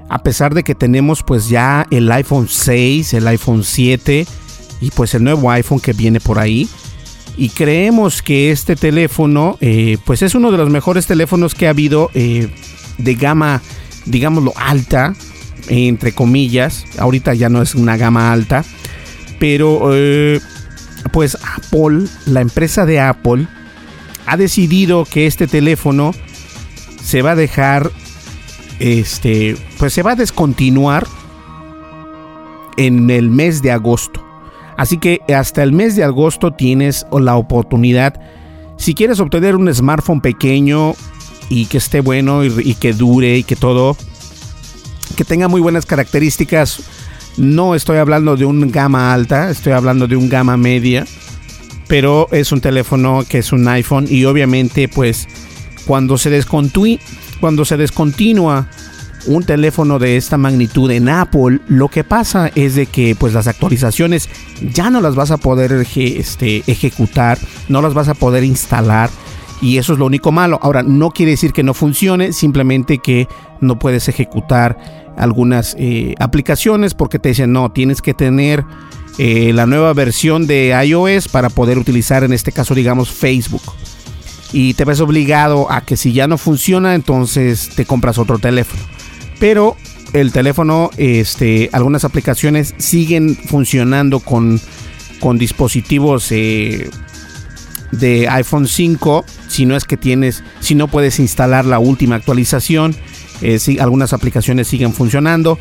A 0.09 0.23
pesar 0.23 0.53
de 0.53 0.63
que 0.63 0.75
tenemos 0.75 1.23
pues 1.23 1.47
ya 1.47 1.87
el 1.91 2.11
iPhone 2.11 2.47
6, 2.49 3.13
el 3.13 3.27
iPhone 3.27 3.63
7 3.63 4.25
y 4.81 4.91
pues 4.91 5.13
el 5.13 5.23
nuevo 5.23 5.49
iPhone 5.51 5.79
que 5.79 5.93
viene 5.93 6.19
por 6.19 6.39
ahí. 6.39 6.67
Y 7.37 7.49
creemos 7.49 8.21
que 8.21 8.51
este 8.51 8.75
teléfono 8.75 9.57
eh, 9.61 9.97
pues 10.05 10.21
es 10.21 10.35
uno 10.35 10.51
de 10.51 10.57
los 10.57 10.69
mejores 10.69 11.07
teléfonos 11.07 11.55
que 11.55 11.67
ha 11.67 11.69
habido 11.69 12.09
eh, 12.13 12.49
de 12.97 13.15
gama, 13.15 13.61
digámoslo, 14.05 14.53
alta, 14.57 15.15
entre 15.69 16.11
comillas. 16.11 16.85
Ahorita 16.97 17.33
ya 17.33 17.49
no 17.49 17.61
es 17.61 17.73
una 17.73 17.95
gama 17.95 18.33
alta. 18.33 18.65
Pero 19.39 19.91
eh, 19.93 20.41
pues 21.13 21.37
Apple, 21.57 22.07
la 22.25 22.41
empresa 22.41 22.85
de 22.85 22.99
Apple, 22.99 23.47
ha 24.25 24.37
decidido 24.37 25.05
que 25.05 25.25
este 25.25 25.47
teléfono 25.47 26.13
se 27.03 27.21
va 27.21 27.31
a 27.31 27.35
dejar, 27.35 27.91
este, 28.79 29.55
pues 29.77 29.93
se 29.93 30.03
va 30.03 30.11
a 30.11 30.15
descontinuar 30.15 31.07
en 32.77 33.09
el 33.09 33.29
mes 33.29 33.61
de 33.61 33.71
agosto. 33.71 34.23
Así 34.77 34.97
que 34.97 35.21
hasta 35.35 35.63
el 35.63 35.73
mes 35.73 35.95
de 35.95 36.03
agosto 36.03 36.51
tienes 36.51 37.05
la 37.11 37.35
oportunidad, 37.35 38.19
si 38.77 38.95
quieres 38.95 39.19
obtener 39.19 39.55
un 39.55 39.71
smartphone 39.71 40.21
pequeño 40.21 40.93
y 41.49 41.67
que 41.67 41.77
esté 41.77 41.99
bueno 41.99 42.43
y, 42.43 42.73
que 42.73 42.93
dure 42.93 43.37
y 43.37 43.43
que 43.43 43.55
todo, 43.55 43.95
que 45.15 45.23
tenga 45.23 45.47
muy 45.47 45.61
buenas 45.61 45.85
características, 45.85 46.81
no 47.37 47.75
estoy 47.75 47.97
hablando 47.97 48.35
de 48.37 48.45
un 48.45 48.71
gama 48.71 49.13
alta, 49.13 49.51
estoy 49.51 49.73
hablando 49.73 50.07
de 50.07 50.15
un 50.15 50.29
gama 50.29 50.57
media, 50.57 51.05
pero 51.87 52.27
es 52.31 52.51
un 52.51 52.59
teléfono 52.59 53.23
que 53.29 53.37
es 53.37 53.51
un 53.51 53.67
iPhone 53.67 54.07
y 54.09 54.25
obviamente 54.25 54.87
pues 54.87 55.27
cuando 55.91 56.17
se, 56.17 56.41
cuando 57.41 57.65
se 57.65 57.75
descontinúa 57.75 58.65
un 59.25 59.43
teléfono 59.43 59.99
de 59.99 60.15
esta 60.15 60.37
magnitud 60.37 60.89
en 60.89 61.09
Apple, 61.09 61.59
lo 61.67 61.89
que 61.89 62.05
pasa 62.05 62.49
es 62.55 62.75
de 62.75 62.85
que 62.85 63.13
pues 63.13 63.33
las 63.33 63.47
actualizaciones 63.47 64.29
ya 64.73 64.89
no 64.89 65.01
las 65.01 65.15
vas 65.15 65.31
a 65.31 65.37
poder 65.37 65.85
este, 65.95 66.63
ejecutar, 66.65 67.37
no 67.67 67.81
las 67.81 67.93
vas 67.93 68.07
a 68.07 68.13
poder 68.13 68.45
instalar 68.45 69.09
y 69.61 69.79
eso 69.79 69.91
es 69.91 69.99
lo 69.99 70.05
único 70.05 70.31
malo. 70.31 70.59
Ahora, 70.61 70.81
no 70.81 71.11
quiere 71.11 71.31
decir 71.31 71.51
que 71.51 71.61
no 71.61 71.73
funcione, 71.73 72.31
simplemente 72.31 72.99
que 72.99 73.27
no 73.59 73.77
puedes 73.77 74.07
ejecutar 74.07 74.77
algunas 75.17 75.75
eh, 75.77 76.15
aplicaciones 76.19 76.93
porque 76.93 77.19
te 77.19 77.27
dicen 77.27 77.51
no, 77.51 77.69
tienes 77.73 78.01
que 78.01 78.13
tener 78.13 78.63
eh, 79.17 79.51
la 79.53 79.65
nueva 79.65 79.91
versión 79.91 80.47
de 80.47 80.69
iOS 80.85 81.27
para 81.27 81.49
poder 81.49 81.77
utilizar 81.77 82.23
en 82.23 82.31
este 82.31 82.53
caso 82.53 82.75
digamos 82.75 83.11
Facebook 83.11 83.63
y 84.53 84.73
te 84.73 84.85
ves 84.85 84.99
obligado 84.99 85.71
a 85.71 85.81
que 85.81 85.97
si 85.97 86.13
ya 86.13 86.27
no 86.27 86.37
funciona 86.37 86.95
entonces 86.95 87.69
te 87.75 87.85
compras 87.85 88.17
otro 88.17 88.39
teléfono 88.39 88.81
pero 89.39 89.75
el 90.13 90.31
teléfono, 90.31 90.89
este, 90.97 91.69
algunas 91.71 92.03
aplicaciones 92.03 92.75
siguen 92.77 93.35
funcionando 93.35 94.19
con, 94.19 94.59
con 95.19 95.37
dispositivos 95.37 96.31
eh, 96.31 96.89
de 97.91 98.27
iPhone 98.29 98.67
5. 98.67 99.25
Si 99.47 99.65
no 99.65 99.75
es 99.75 99.85
que 99.85 99.97
tienes, 99.97 100.43
si 100.59 100.75
no 100.75 100.87
puedes 100.87 101.19
instalar 101.19 101.65
la 101.65 101.79
última 101.79 102.15
actualización, 102.15 102.95
eh, 103.41 103.57
algunas 103.79 104.13
aplicaciones 104.13 104.67
siguen 104.67 104.93
funcionando, 104.93 105.57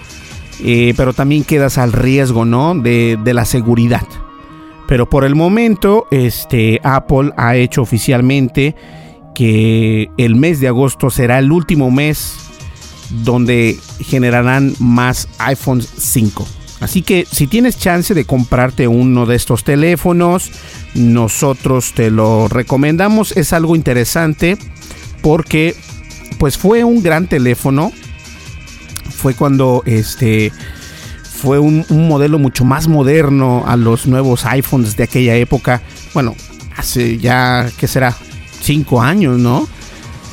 eh, 0.63 0.95
pero 0.97 1.13
también 1.13 1.45
quedas 1.45 1.79
al 1.79 1.93
riesgo, 1.93 2.45
¿no? 2.45 2.75
De, 2.75 3.19
de, 3.23 3.35
la 3.35 3.45
seguridad. 3.45 4.07
Pero 4.91 5.09
por 5.09 5.23
el 5.23 5.37
momento, 5.37 6.09
este, 6.11 6.81
Apple 6.83 7.31
ha 7.37 7.55
hecho 7.55 7.81
oficialmente 7.81 8.75
que 9.37 10.11
el 10.19 10.35
mes 10.35 10.59
de 10.59 10.67
agosto 10.67 11.11
será 11.11 11.39
el 11.39 11.53
último 11.53 11.93
mes 11.93 12.35
donde 13.23 13.79
generarán 14.01 14.75
más 14.81 15.29
iPhone 15.39 15.81
5. 15.81 16.45
Así 16.81 17.03
que 17.03 17.25
si 17.31 17.47
tienes 17.47 17.79
chance 17.79 18.15
de 18.15 18.25
comprarte 18.25 18.89
uno 18.89 19.27
de 19.27 19.37
estos 19.37 19.63
teléfonos, 19.63 20.51
nosotros 20.95 21.93
te 21.95 22.11
lo 22.11 22.49
recomendamos. 22.49 23.31
Es 23.37 23.53
algo 23.53 23.77
interesante 23.77 24.59
porque 25.23 25.77
pues 26.41 26.59
fue 26.59 26.83
un 26.83 27.01
gran 27.01 27.29
teléfono. 27.29 27.93
Fue 29.09 29.35
cuando 29.35 29.85
este 29.87 30.51
fue 31.41 31.59
un, 31.59 31.87
modelo 31.91 32.39
mucho 32.39 32.67
más 32.67 32.87
moderno 32.87 33.65
a 33.67 33.77
los 33.77 34.07
nuevos 34.07 34.45
iPhones 34.45 34.95
de 34.97 35.05
aquella 35.05 35.37
época. 35.37 35.81
Bueno, 36.13 36.35
hace 36.77 37.17
ya, 37.17 37.67
¿qué 37.79 37.89
será? 37.89 38.15
Cinco 38.61 39.01
años, 39.01 39.39
¿no? 39.39 39.67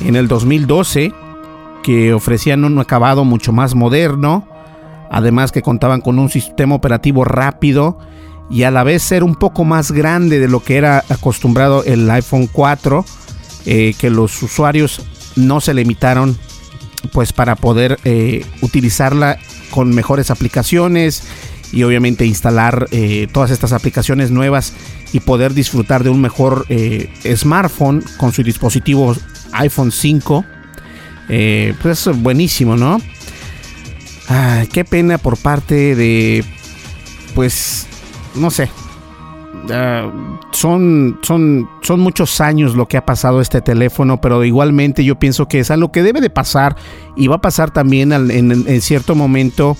En 0.04 0.16
el 0.16 0.28
2012 0.28 1.12
que 1.82 2.12
ofrecían 2.12 2.64
un 2.64 2.78
acabado 2.78 3.24
mucho 3.24 3.54
más 3.54 3.74
moderno, 3.74 4.46
además 5.10 5.50
que 5.50 5.62
contaban 5.62 6.02
con 6.02 6.18
un 6.18 6.28
sistema 6.28 6.74
operativo 6.74 7.24
rápido 7.24 7.98
y 8.50 8.64
a 8.64 8.70
la 8.70 8.84
vez 8.84 9.02
ser 9.02 9.24
un 9.24 9.34
poco 9.34 9.64
más 9.64 9.92
grande 9.92 10.38
de 10.38 10.48
lo 10.48 10.60
que 10.60 10.76
era 10.76 11.04
acostumbrado 11.08 11.84
el 11.84 12.10
iPhone 12.10 12.48
4, 12.52 13.02
eh, 13.64 13.94
que 13.98 14.10
los 14.10 14.42
usuarios 14.42 15.00
no 15.36 15.62
se 15.62 15.72
limitaron 15.72 16.36
pues 17.14 17.32
para 17.32 17.56
poder 17.56 17.98
eh, 18.04 18.44
utilizarla 18.60 19.38
con 19.70 19.94
mejores 19.94 20.30
aplicaciones 20.30 21.22
y 21.72 21.82
obviamente 21.82 22.24
instalar 22.24 22.86
eh, 22.90 23.26
todas 23.32 23.50
estas 23.50 23.72
aplicaciones 23.72 24.30
nuevas 24.30 24.72
y 25.12 25.20
poder 25.20 25.54
disfrutar 25.54 26.04
de 26.04 26.10
un 26.10 26.20
mejor 26.20 26.66
smartphone 27.34 28.04
con 28.16 28.32
su 28.32 28.42
dispositivo 28.42 29.14
iPhone 29.52 29.92
5 29.92 30.44
eh, 31.28 31.74
pues 31.82 32.06
es 32.06 32.16
buenísimo, 32.22 32.76
¿no? 32.76 33.00
qué 34.72 34.84
pena 34.84 35.16
por 35.16 35.38
parte 35.38 35.94
de, 35.94 36.44
pues, 37.34 37.86
no 38.34 38.50
sé. 38.50 38.68
Son, 40.52 41.18
son, 41.22 41.68
son 41.82 42.00
muchos 42.00 42.40
años 42.40 42.74
lo 42.74 42.86
que 42.86 42.96
ha 42.96 43.04
pasado 43.04 43.40
este 43.40 43.60
teléfono, 43.60 44.20
pero 44.20 44.44
igualmente 44.44 45.04
yo 45.04 45.18
pienso 45.18 45.48
que 45.48 45.60
es 45.60 45.70
algo 45.70 45.92
que 45.92 46.02
debe 46.02 46.20
de 46.20 46.30
pasar 46.30 46.76
y 47.16 47.26
va 47.26 47.36
a 47.36 47.40
pasar 47.40 47.70
también 47.70 48.12
en, 48.12 48.82
cierto 48.82 49.14
momento 49.14 49.76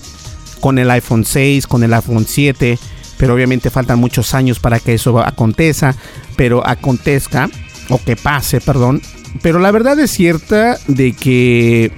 con 0.59 0.77
el 0.77 0.91
iPhone 0.91 1.25
6, 1.25 1.67
con 1.67 1.83
el 1.83 1.93
iPhone 1.93 2.25
7, 2.27 2.77
pero 3.17 3.33
obviamente 3.33 3.69
faltan 3.69 3.99
muchos 3.99 4.33
años 4.33 4.59
para 4.59 4.79
que 4.79 4.93
eso 4.93 5.19
acontezca, 5.19 5.95
pero 6.35 6.65
acontezca, 6.67 7.49
o 7.89 7.99
que 8.03 8.15
pase, 8.15 8.61
perdón, 8.61 9.01
pero 9.41 9.59
la 9.59 9.71
verdad 9.71 9.99
es 9.99 10.11
cierta 10.11 10.77
de 10.87 11.13
que 11.13 11.91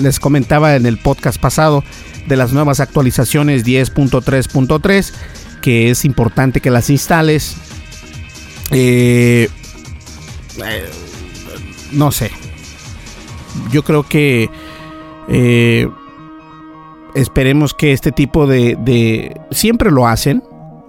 les 0.00 0.20
comentaba 0.20 0.76
en 0.76 0.86
el 0.86 0.98
podcast 0.98 1.40
pasado 1.40 1.82
de 2.26 2.36
las 2.36 2.52
nuevas 2.52 2.80
actualizaciones 2.80 3.64
10.3.3 3.64 5.12
que 5.60 5.90
es 5.90 6.04
importante 6.04 6.60
que 6.60 6.70
las 6.70 6.90
instales. 6.90 7.56
Eh, 8.70 9.48
eh, 10.64 10.90
no 11.92 12.12
sé. 12.12 12.30
Yo 13.70 13.82
creo 13.82 14.02
que 14.02 14.50
eh, 15.28 15.88
esperemos 17.14 17.74
que 17.74 17.92
este 17.92 18.12
tipo 18.12 18.46
de, 18.46 18.76
de... 18.80 19.40
Siempre 19.50 19.90
lo 19.90 20.06
hacen. 20.06 20.42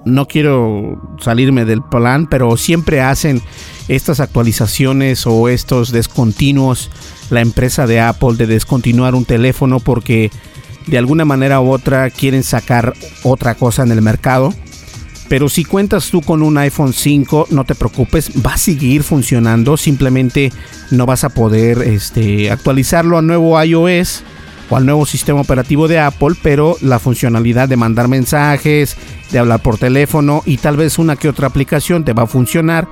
No 0.05 0.27
quiero 0.27 1.01
salirme 1.19 1.65
del 1.65 1.83
plan, 1.83 2.27
pero 2.27 2.55
siempre 2.55 3.01
hacen 3.01 3.41
estas 3.89 4.19
actualizaciones 4.19 5.27
o 5.27 5.49
estos 5.49 5.91
descontinuos, 5.91 6.89
la 7.29 7.41
empresa 7.41 7.85
de 7.85 7.99
Apple 7.99 8.35
de 8.37 8.47
descontinuar 8.47 9.13
un 9.13 9.25
teléfono 9.25 9.79
porque 9.79 10.31
de 10.89 10.97
alguna 10.97 11.25
manera 11.25 11.61
u 11.61 11.71
otra 11.71 12.09
quieren 12.09 12.43
sacar 12.43 12.93
otra 13.23 13.55
cosa 13.55 13.83
en 13.83 13.91
el 13.91 14.01
mercado. 14.01 14.53
Pero 15.27 15.47
si 15.47 15.63
cuentas 15.63 16.09
tú 16.09 16.21
con 16.21 16.41
un 16.41 16.57
iPhone 16.57 16.91
5, 16.91 17.47
no 17.51 17.63
te 17.63 17.75
preocupes, 17.75 18.31
va 18.45 18.53
a 18.53 18.57
seguir 18.57 19.03
funcionando, 19.03 19.77
simplemente 19.77 20.51
no 20.89 21.05
vas 21.05 21.23
a 21.23 21.29
poder 21.29 21.83
este, 21.83 22.49
actualizarlo 22.49 23.17
a 23.17 23.21
nuevo 23.21 23.61
iOS 23.61 24.23
o 24.71 24.75
al 24.75 24.85
nuevo 24.85 25.05
sistema 25.05 25.41
operativo 25.41 25.87
de 25.87 25.99
Apple, 25.99 26.35
pero 26.41 26.77
la 26.81 26.97
funcionalidad 26.97 27.69
de 27.69 27.77
mandar 27.77 28.07
mensajes, 28.07 28.97
de 29.31 29.37
hablar 29.37 29.61
por 29.61 29.77
teléfono 29.77 30.41
y 30.45 30.57
tal 30.57 30.77
vez 30.77 30.97
una 30.97 31.15
que 31.15 31.29
otra 31.29 31.47
aplicación 31.47 32.03
te 32.03 32.13
va 32.13 32.23
a 32.23 32.27
funcionar 32.27 32.87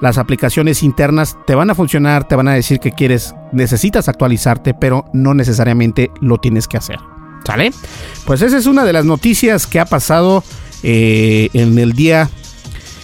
las 0.00 0.18
aplicaciones 0.18 0.82
internas 0.82 1.38
te 1.46 1.54
van 1.54 1.70
a 1.70 1.74
funcionar, 1.74 2.28
te 2.28 2.36
van 2.36 2.48
a 2.48 2.52
decir 2.52 2.78
que 2.78 2.92
quieres, 2.92 3.34
necesitas 3.52 4.08
actualizarte, 4.08 4.74
pero 4.74 5.06
no 5.12 5.32
necesariamente 5.32 6.10
lo 6.20 6.38
tienes 6.38 6.68
que 6.68 6.76
hacer. 6.76 6.98
¿Sale? 7.44 7.72
Pues 8.24 8.42
esa 8.42 8.56
es 8.56 8.66
una 8.66 8.84
de 8.84 8.92
las 8.92 9.04
noticias 9.04 9.66
que 9.66 9.80
ha 9.80 9.84
pasado 9.84 10.42
eh, 10.82 11.50
en 11.52 11.78
el 11.78 11.92
día 11.92 12.30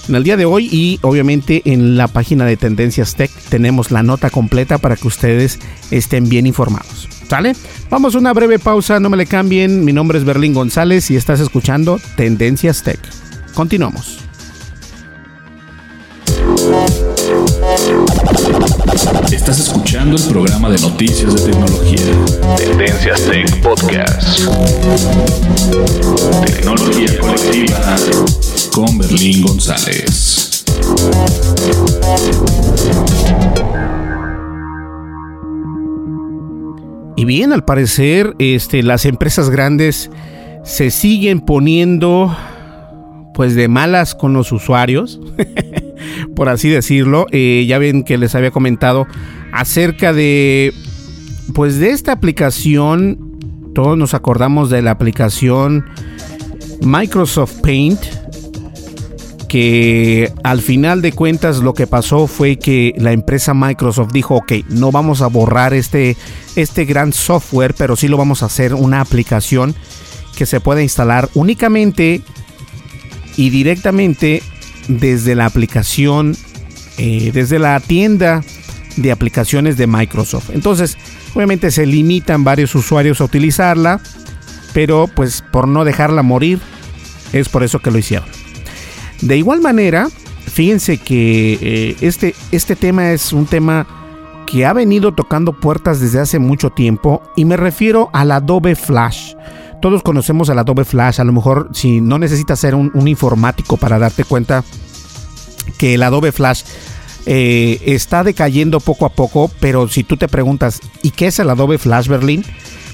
en 0.08 0.16
el 0.16 0.24
día 0.24 0.36
de 0.36 0.44
hoy 0.44 0.68
y 0.72 0.98
obviamente 1.02 1.62
en 1.66 1.96
la 1.96 2.08
página 2.08 2.44
de 2.44 2.56
Tendencias 2.56 3.14
Tech 3.14 3.30
tenemos 3.48 3.92
la 3.92 4.02
nota 4.02 4.28
completa 4.28 4.78
para 4.78 4.96
que 4.96 5.06
ustedes 5.06 5.60
estén 5.90 6.28
bien 6.28 6.46
informados. 6.46 7.08
¿Sale? 7.28 7.54
Vamos 7.90 8.16
a 8.16 8.18
una 8.18 8.32
breve 8.32 8.58
pausa, 8.58 8.98
no 8.98 9.08
me 9.08 9.16
le 9.16 9.26
cambien. 9.26 9.84
Mi 9.84 9.92
nombre 9.92 10.18
es 10.18 10.24
Berlín 10.24 10.52
González 10.52 11.10
y 11.12 11.16
estás 11.16 11.38
escuchando 11.38 12.00
Tendencias 12.16 12.82
Tech. 12.82 12.98
Continuamos. 13.54 14.18
Estás 19.32 19.60
escuchando 19.60 20.16
el 20.16 20.22
programa 20.28 20.70
de 20.70 20.78
noticias 20.78 21.34
de 21.34 21.52
tecnología. 21.52 22.00
Tendencias 22.56 23.22
Tech 23.22 23.62
Podcast. 23.62 24.40
Tecnología 26.44 27.18
colectiva 27.18 27.96
con 28.72 28.98
Berlín 28.98 29.42
González. 29.42 30.64
Y 37.16 37.24
bien, 37.24 37.52
al 37.52 37.64
parecer, 37.64 38.34
este, 38.38 38.82
las 38.82 39.04
empresas 39.04 39.50
grandes 39.50 40.10
se 40.64 40.90
siguen 40.90 41.40
poniendo 41.40 42.36
pues 43.34 43.54
de 43.54 43.68
malas 43.68 44.14
con 44.14 44.32
los 44.32 44.52
usuarios. 44.52 45.20
por 46.34 46.48
así 46.48 46.68
decirlo. 46.68 47.26
Eh, 47.32 47.64
ya 47.68 47.78
ven 47.78 48.04
que 48.04 48.18
les 48.18 48.34
había 48.34 48.50
comentado 48.50 49.06
acerca 49.52 50.12
de, 50.12 50.72
pues 51.54 51.78
de 51.78 51.90
esta 51.90 52.12
aplicación. 52.12 53.30
Todos 53.74 53.96
nos 53.96 54.14
acordamos 54.14 54.70
de 54.70 54.82
la 54.82 54.90
aplicación 54.90 55.86
Microsoft 56.82 57.60
Paint, 57.60 58.00
que 59.48 60.32
al 60.42 60.60
final 60.60 61.02
de 61.02 61.12
cuentas 61.12 61.58
lo 61.58 61.74
que 61.74 61.86
pasó 61.86 62.26
fue 62.26 62.56
que 62.56 62.94
la 62.96 63.12
empresa 63.12 63.54
Microsoft 63.54 64.12
dijo, 64.12 64.36
ok, 64.36 64.52
no 64.68 64.90
vamos 64.92 65.22
a 65.22 65.26
borrar 65.26 65.74
este, 65.74 66.16
este 66.56 66.84
gran 66.84 67.12
software, 67.12 67.74
pero 67.76 67.96
sí 67.96 68.08
lo 68.08 68.16
vamos 68.16 68.42
a 68.42 68.46
hacer 68.46 68.74
una 68.74 69.00
aplicación 69.00 69.74
que 70.36 70.46
se 70.46 70.60
pueda 70.60 70.82
instalar 70.82 71.28
únicamente 71.34 72.22
y 73.36 73.50
directamente 73.50 74.42
desde 74.98 75.34
la 75.34 75.46
aplicación, 75.46 76.36
eh, 76.98 77.30
desde 77.32 77.58
la 77.58 77.78
tienda 77.80 78.42
de 78.96 79.12
aplicaciones 79.12 79.76
de 79.76 79.86
Microsoft. 79.86 80.50
Entonces, 80.52 80.96
obviamente 81.34 81.70
se 81.70 81.86
limitan 81.86 82.44
varios 82.44 82.74
usuarios 82.74 83.20
a 83.20 83.24
utilizarla, 83.24 84.00
pero 84.72 85.08
pues 85.14 85.42
por 85.52 85.68
no 85.68 85.84
dejarla 85.84 86.22
morir, 86.22 86.60
es 87.32 87.48
por 87.48 87.62
eso 87.62 87.78
que 87.78 87.90
lo 87.90 87.98
hicieron. 87.98 88.28
De 89.20 89.36
igual 89.36 89.60
manera, 89.60 90.08
fíjense 90.46 90.98
que 90.98 91.58
eh, 91.60 91.96
este, 92.00 92.34
este 92.50 92.74
tema 92.74 93.12
es 93.12 93.32
un 93.32 93.46
tema 93.46 93.86
que 94.46 94.66
ha 94.66 94.72
venido 94.72 95.12
tocando 95.12 95.52
puertas 95.52 96.00
desde 96.00 96.18
hace 96.18 96.38
mucho 96.40 96.70
tiempo 96.70 97.22
y 97.36 97.44
me 97.44 97.56
refiero 97.56 98.10
al 98.12 98.32
Adobe 98.32 98.74
Flash. 98.74 99.34
Todos 99.80 100.02
conocemos 100.02 100.50
al 100.50 100.58
Adobe 100.58 100.84
Flash, 100.84 101.20
a 101.20 101.24
lo 101.24 101.32
mejor 101.32 101.70
si 101.72 102.00
no 102.00 102.18
necesitas 102.18 102.60
ser 102.60 102.74
un, 102.74 103.08
informático 103.08 103.76
para 103.76 103.98
darte 103.98 104.24
cuenta 104.24 104.62
que 105.78 105.94
el 105.94 106.02
Adobe 106.02 106.32
Flash 106.32 106.62
eh, 107.26 107.80
está 107.86 108.22
decayendo 108.22 108.80
poco 108.80 109.06
a 109.06 109.10
poco, 109.10 109.50
pero 109.60 109.88
si 109.88 110.04
tú 110.04 110.16
te 110.16 110.28
preguntas, 110.28 110.80
¿y 111.02 111.10
qué 111.10 111.28
es 111.28 111.38
el 111.38 111.48
Adobe 111.48 111.78
Flash 111.78 112.08
Berlin? 112.08 112.44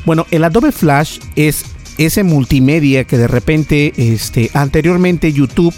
Bueno, 0.04 0.26
el 0.30 0.44
Adobe 0.44 0.70
Flash 0.70 1.18
es 1.34 1.64
ese 1.98 2.22
multimedia 2.22 3.04
que 3.04 3.18
de 3.18 3.26
repente, 3.26 3.92
este, 3.96 4.50
anteriormente 4.54 5.32
YouTube 5.32 5.74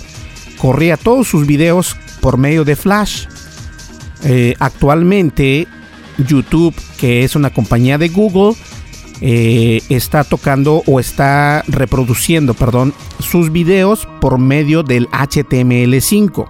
corría 0.58 0.96
todos 0.96 1.28
sus 1.28 1.46
videos 1.46 1.96
por 2.20 2.36
medio 2.36 2.64
de 2.64 2.76
Flash. 2.76 3.26
Eh, 4.24 4.54
actualmente 4.58 5.68
YouTube, 6.18 6.74
que 6.98 7.24
es 7.24 7.36
una 7.36 7.50
compañía 7.50 7.96
de 7.98 8.08
Google, 8.08 8.56
eh, 9.20 9.82
está 9.88 10.24
tocando 10.24 10.82
o 10.86 11.00
está 11.00 11.64
reproduciendo, 11.66 12.54
perdón, 12.54 12.94
sus 13.18 13.50
videos 13.50 14.06
por 14.20 14.38
medio 14.38 14.82
del 14.82 15.08
HTML5, 15.08 16.48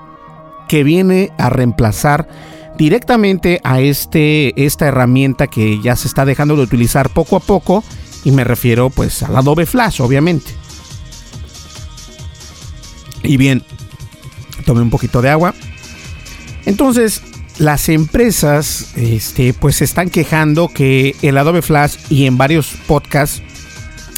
que 0.69 0.85
viene 0.85 1.33
a 1.39 1.49
reemplazar 1.51 2.29
directamente 2.77 3.61
a 3.65 3.81
este, 3.81 4.65
esta 4.65 4.87
herramienta 4.87 5.47
que 5.47 5.81
ya 5.81 5.97
se 5.97 6.09
está 6.09 6.25
dejando 6.25 6.57
de 6.57 6.63
utilizar 6.63 7.11
poco 7.11 7.37
a 7.37 7.41
poco, 7.41 7.83
y 8.25 8.31
me 8.33 8.45
refiero 8.45 8.91
pues 8.91 9.23
al 9.23 9.37
Adobe 9.37 9.65
Flash, 9.65 10.01
obviamente. 10.01 10.53
Y 13.23 13.37
bien, 13.37 13.63
tomé 14.65 14.83
un 14.83 14.91
poquito 14.91 15.23
de 15.23 15.31
agua. 15.31 15.55
Entonces, 16.67 17.23
las 17.59 17.89
empresas 17.89 18.93
este, 18.97 19.53
pues 19.53 19.77
se 19.77 19.85
están 19.85 20.11
quejando 20.11 20.69
que 20.69 21.17
el 21.23 21.37
Adobe 21.37 21.63
Flash 21.63 21.97
y 22.09 22.27
en 22.27 22.39
varios 22.39 22.69
podcasts 22.87 23.43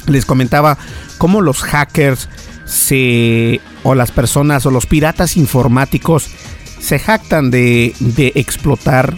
les 0.07 0.25
comentaba 0.25 0.77
cómo 1.17 1.41
los 1.41 1.61
hackers 1.61 2.29
se 2.65 3.59
o 3.83 3.95
las 3.95 4.11
personas 4.11 4.65
o 4.65 4.71
los 4.71 4.85
piratas 4.85 5.37
informáticos 5.37 6.29
se 6.79 6.99
jactan 6.99 7.51
de, 7.51 7.93
de 7.99 8.31
explotar 8.35 9.17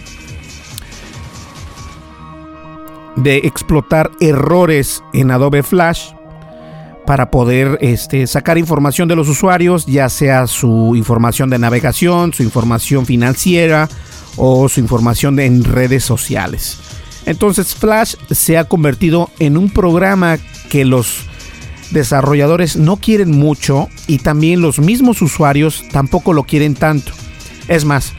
de 3.16 3.36
explotar 3.38 4.10
errores 4.20 5.02
en 5.12 5.30
Adobe 5.30 5.62
Flash 5.62 6.12
para 7.06 7.30
poder 7.30 7.78
este, 7.82 8.26
sacar 8.26 8.56
información 8.56 9.08
de 9.08 9.14
los 9.14 9.28
usuarios, 9.28 9.84
ya 9.86 10.08
sea 10.08 10.46
su 10.46 10.94
información 10.96 11.50
de 11.50 11.58
navegación, 11.58 12.32
su 12.32 12.42
información 12.42 13.04
financiera 13.04 13.88
o 14.36 14.68
su 14.68 14.80
información 14.80 15.38
en 15.40 15.64
redes 15.64 16.04
sociales. 16.04 16.78
Entonces 17.26 17.74
Flash 17.74 18.14
se 18.30 18.58
ha 18.58 18.64
convertido 18.64 19.30
en 19.38 19.56
un 19.56 19.70
programa 19.70 20.38
que 20.68 20.84
los 20.84 21.26
desarrolladores 21.90 22.76
no 22.76 22.96
quieren 22.96 23.30
mucho 23.30 23.88
y 24.06 24.18
también 24.18 24.60
los 24.60 24.78
mismos 24.78 25.22
usuarios 25.22 25.84
tampoco 25.90 26.32
lo 26.32 26.44
quieren 26.44 26.74
tanto. 26.74 27.12
Es 27.68 27.84
más, 27.84 28.12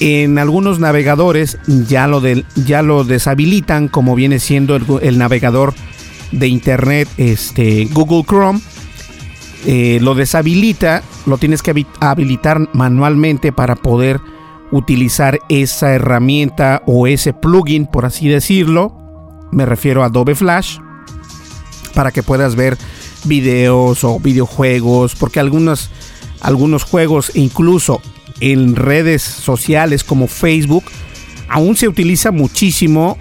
en 0.00 0.38
algunos 0.38 0.78
navegadores 0.78 1.58
ya 1.66 2.06
lo, 2.06 2.22
ya 2.54 2.82
lo 2.82 3.04
deshabilitan 3.04 3.88
como 3.88 4.14
viene 4.14 4.38
siendo 4.38 4.76
el 4.76 5.18
navegador 5.18 5.74
de 6.32 6.48
internet, 6.48 7.08
este, 7.16 7.86
Google 7.92 8.24
Chrome, 8.24 8.60
eh, 9.66 9.98
lo 10.00 10.14
deshabilita, 10.14 11.02
lo 11.26 11.38
tienes 11.38 11.62
que 11.62 11.86
habilitar 12.00 12.68
manualmente 12.74 13.52
para 13.52 13.76
poder 13.76 14.20
utilizar 14.70 15.40
esa 15.48 15.92
herramienta 15.92 16.82
o 16.86 17.06
ese 17.06 17.32
plugin, 17.32 17.86
por 17.86 18.06
así 18.06 18.28
decirlo. 18.28 18.96
Me 19.52 19.66
refiero 19.66 20.02
a 20.02 20.06
Adobe 20.06 20.34
Flash, 20.34 20.78
para 21.94 22.10
que 22.10 22.22
puedas 22.22 22.56
ver 22.56 22.76
videos 23.24 24.04
o 24.04 24.18
videojuegos, 24.18 25.14
porque 25.14 25.40
algunos, 25.40 25.90
algunos 26.40 26.82
juegos, 26.84 27.30
incluso 27.34 28.00
en 28.40 28.76
redes 28.76 29.22
sociales 29.22 30.04
como 30.04 30.26
Facebook, 30.26 30.84
aún 31.48 31.76
se 31.76 31.88
utiliza 31.88 32.32
muchísimo 32.32 33.18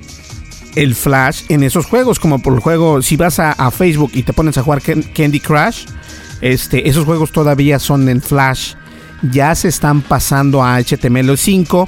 el 0.75 0.95
Flash 0.95 1.43
en 1.49 1.63
esos 1.63 1.85
juegos, 1.85 2.19
como 2.19 2.41
por 2.41 2.53
el 2.53 2.59
juego, 2.59 3.01
si 3.01 3.15
vas 3.15 3.39
a, 3.39 3.71
Facebook 3.71 4.11
y 4.13 4.23
te 4.23 4.33
pones 4.33 4.57
a 4.57 4.63
jugar 4.63 4.81
Candy 4.81 5.39
Crush, 5.39 5.85
este, 6.41 6.89
esos 6.89 7.05
juegos 7.05 7.31
todavía 7.31 7.79
son 7.79 8.09
en 8.09 8.21
Flash. 8.21 8.73
Ya 9.31 9.55
se 9.55 9.69
están 9.69 10.01
pasando 10.01 10.63
a 10.63 10.79
HTML5, 10.79 11.87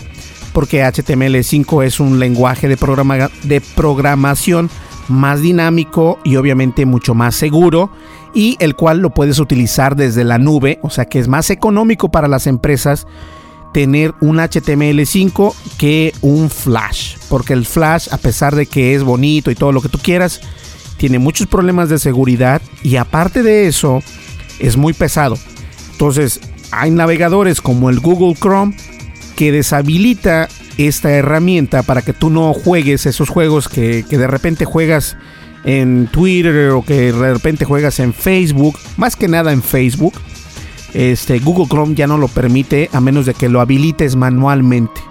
porque 0.53 0.83
HTML5 0.83 1.83
es 1.83 1.99
un 1.99 2.19
lenguaje 2.19 2.67
de, 2.67 2.77
programa, 2.77 3.29
de 3.43 3.61
programación 3.61 4.69
más 5.07 5.41
dinámico 5.41 6.19
y 6.23 6.37
obviamente 6.37 6.85
mucho 6.85 7.13
más 7.13 7.35
seguro 7.35 7.91
y 8.33 8.57
el 8.59 8.75
cual 8.75 8.99
lo 8.99 9.11
puedes 9.11 9.39
utilizar 9.39 9.95
desde 9.95 10.23
la 10.23 10.37
nube, 10.37 10.79
o 10.81 10.89
sea 10.89 11.05
que 11.05 11.19
es 11.19 11.27
más 11.27 11.49
económico 11.49 12.09
para 12.09 12.27
las 12.27 12.47
empresas 12.47 13.07
tener 13.73 14.13
un 14.21 14.37
HTML5 14.37 15.53
que 15.77 16.13
un 16.21 16.49
Flash. 16.49 17.17
Porque 17.29 17.53
el 17.53 17.65
Flash, 17.65 18.07
a 18.11 18.17
pesar 18.17 18.55
de 18.55 18.67
que 18.67 18.95
es 18.95 19.03
bonito 19.03 19.51
y 19.51 19.55
todo 19.55 19.73
lo 19.73 19.81
que 19.81 19.89
tú 19.89 19.99
quieras, 19.99 20.39
tiene 20.97 21.19
muchos 21.19 21.47
problemas 21.47 21.89
de 21.89 21.99
seguridad 21.99 22.61
y 22.83 22.95
aparte 22.95 23.43
de 23.43 23.67
eso, 23.67 24.01
es 24.59 24.77
muy 24.77 24.93
pesado. 24.93 25.37
Entonces, 25.91 26.39
hay 26.75 26.91
navegadores 26.91 27.61
como 27.61 27.89
el 27.89 27.99
Google 27.99 28.35
Chrome 28.35 28.75
que 29.35 29.51
deshabilita 29.51 30.47
esta 30.77 31.11
herramienta 31.11 31.83
para 31.83 32.01
que 32.01 32.13
tú 32.13 32.29
no 32.29 32.53
juegues 32.53 33.05
esos 33.05 33.29
juegos 33.29 33.69
que, 33.69 34.03
de 34.03 34.27
repente 34.27 34.65
juegas 34.65 35.17
en 35.63 36.07
Twitter 36.07 36.71
o 36.71 36.83
que 36.83 37.11
de 37.11 37.33
repente 37.33 37.65
juegas 37.65 37.99
en 37.99 38.13
Facebook, 38.13 38.77
más 38.97 39.15
que 39.15 39.27
nada 39.27 39.51
en 39.51 39.63
Facebook 39.63 40.13
este, 40.95 41.39
Google 41.39 41.67
Chrome 41.67 41.93
ya 41.93 42.07
no 42.07 42.17
lo 42.17 42.29
permite 42.29 42.89
a 42.93 43.01
menos 43.01 43.25
de 43.25 43.33
que 43.33 43.49
lo 43.49 43.59
habilites 43.59 44.15
manualmente. 44.15 45.01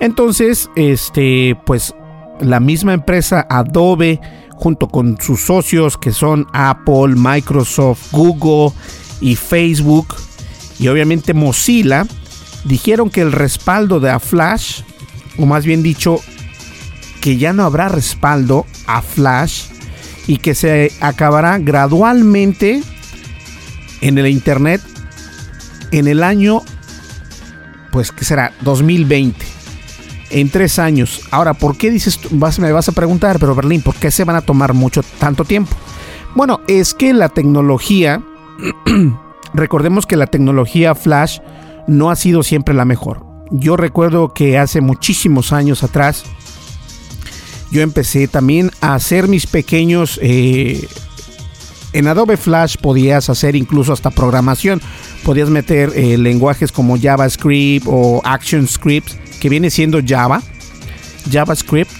Entonces, 0.00 0.70
este, 0.74 1.54
pues 1.66 1.94
la 2.40 2.60
misma 2.60 2.94
empresa 2.94 3.46
Adobe, 3.50 4.20
junto 4.56 4.88
con 4.88 5.20
sus 5.20 5.42
socios 5.42 5.98
que 5.98 6.12
son 6.12 6.46
Apple, 6.54 7.14
Microsoft, 7.14 8.10
Google 8.10 8.74
y 9.20 9.36
Facebook, 9.36 10.16
y 10.78 10.88
obviamente 10.88 11.34
Mozilla, 11.34 12.06
dijeron 12.64 13.10
que 13.10 13.20
el 13.20 13.32
respaldo 13.32 14.00
de 14.00 14.10
a 14.10 14.18
Flash, 14.18 14.82
o 15.38 15.46
más 15.46 15.64
bien 15.64 15.82
dicho, 15.82 16.20
que 17.20 17.36
ya 17.36 17.52
no 17.52 17.64
habrá 17.64 17.88
respaldo 17.88 18.66
a 18.86 19.02
Flash 19.02 19.64
y 20.26 20.38
que 20.38 20.54
se 20.54 20.92
acabará 21.00 21.58
gradualmente 21.58 22.82
en 24.00 24.18
el 24.18 24.26
Internet 24.26 24.80
en 25.92 26.08
el 26.08 26.22
año, 26.22 26.62
pues, 27.92 28.10
¿qué 28.10 28.24
será? 28.24 28.52
2020. 28.62 29.46
En 30.30 30.48
tres 30.48 30.78
años. 30.78 31.20
Ahora, 31.30 31.52
¿por 31.54 31.76
qué 31.76 31.90
dices, 31.90 32.18
vas, 32.30 32.58
me 32.58 32.72
vas 32.72 32.88
a 32.88 32.92
preguntar, 32.92 33.38
pero 33.38 33.54
Berlín, 33.54 33.82
¿por 33.82 33.94
qué 33.94 34.10
se 34.10 34.24
van 34.24 34.36
a 34.36 34.40
tomar 34.40 34.72
mucho, 34.72 35.02
tanto 35.18 35.44
tiempo? 35.44 35.76
Bueno, 36.34 36.62
es 36.66 36.94
que 36.94 37.12
la 37.12 37.28
tecnología, 37.28 38.22
recordemos 39.54 40.06
que 40.06 40.16
la 40.16 40.26
tecnología 40.26 40.94
Flash 40.94 41.38
no 41.86 42.10
ha 42.10 42.16
sido 42.16 42.42
siempre 42.42 42.74
la 42.74 42.84
mejor. 42.84 43.26
Yo 43.50 43.76
recuerdo 43.76 44.32
que 44.32 44.58
hace 44.58 44.80
muchísimos 44.80 45.52
años 45.52 45.82
atrás, 45.82 46.24
yo 47.70 47.82
empecé 47.82 48.28
también 48.28 48.70
a 48.80 48.94
hacer 48.94 49.28
mis 49.28 49.46
pequeños 49.46 50.18
eh, 50.22 50.86
en 51.92 52.08
Adobe 52.08 52.36
Flash 52.36 52.76
podías 52.76 53.28
hacer 53.28 53.54
incluso 53.54 53.92
hasta 53.92 54.10
programación. 54.10 54.80
Podías 55.24 55.50
meter 55.50 55.92
eh, 55.94 56.16
lenguajes 56.16 56.72
como 56.72 56.98
JavaScript 56.98 57.86
o 57.88 58.22
ActionScript, 58.24 59.10
que 59.40 59.48
viene 59.48 59.70
siendo 59.70 60.00
Java, 60.04 60.42
JavaScript. 61.30 61.90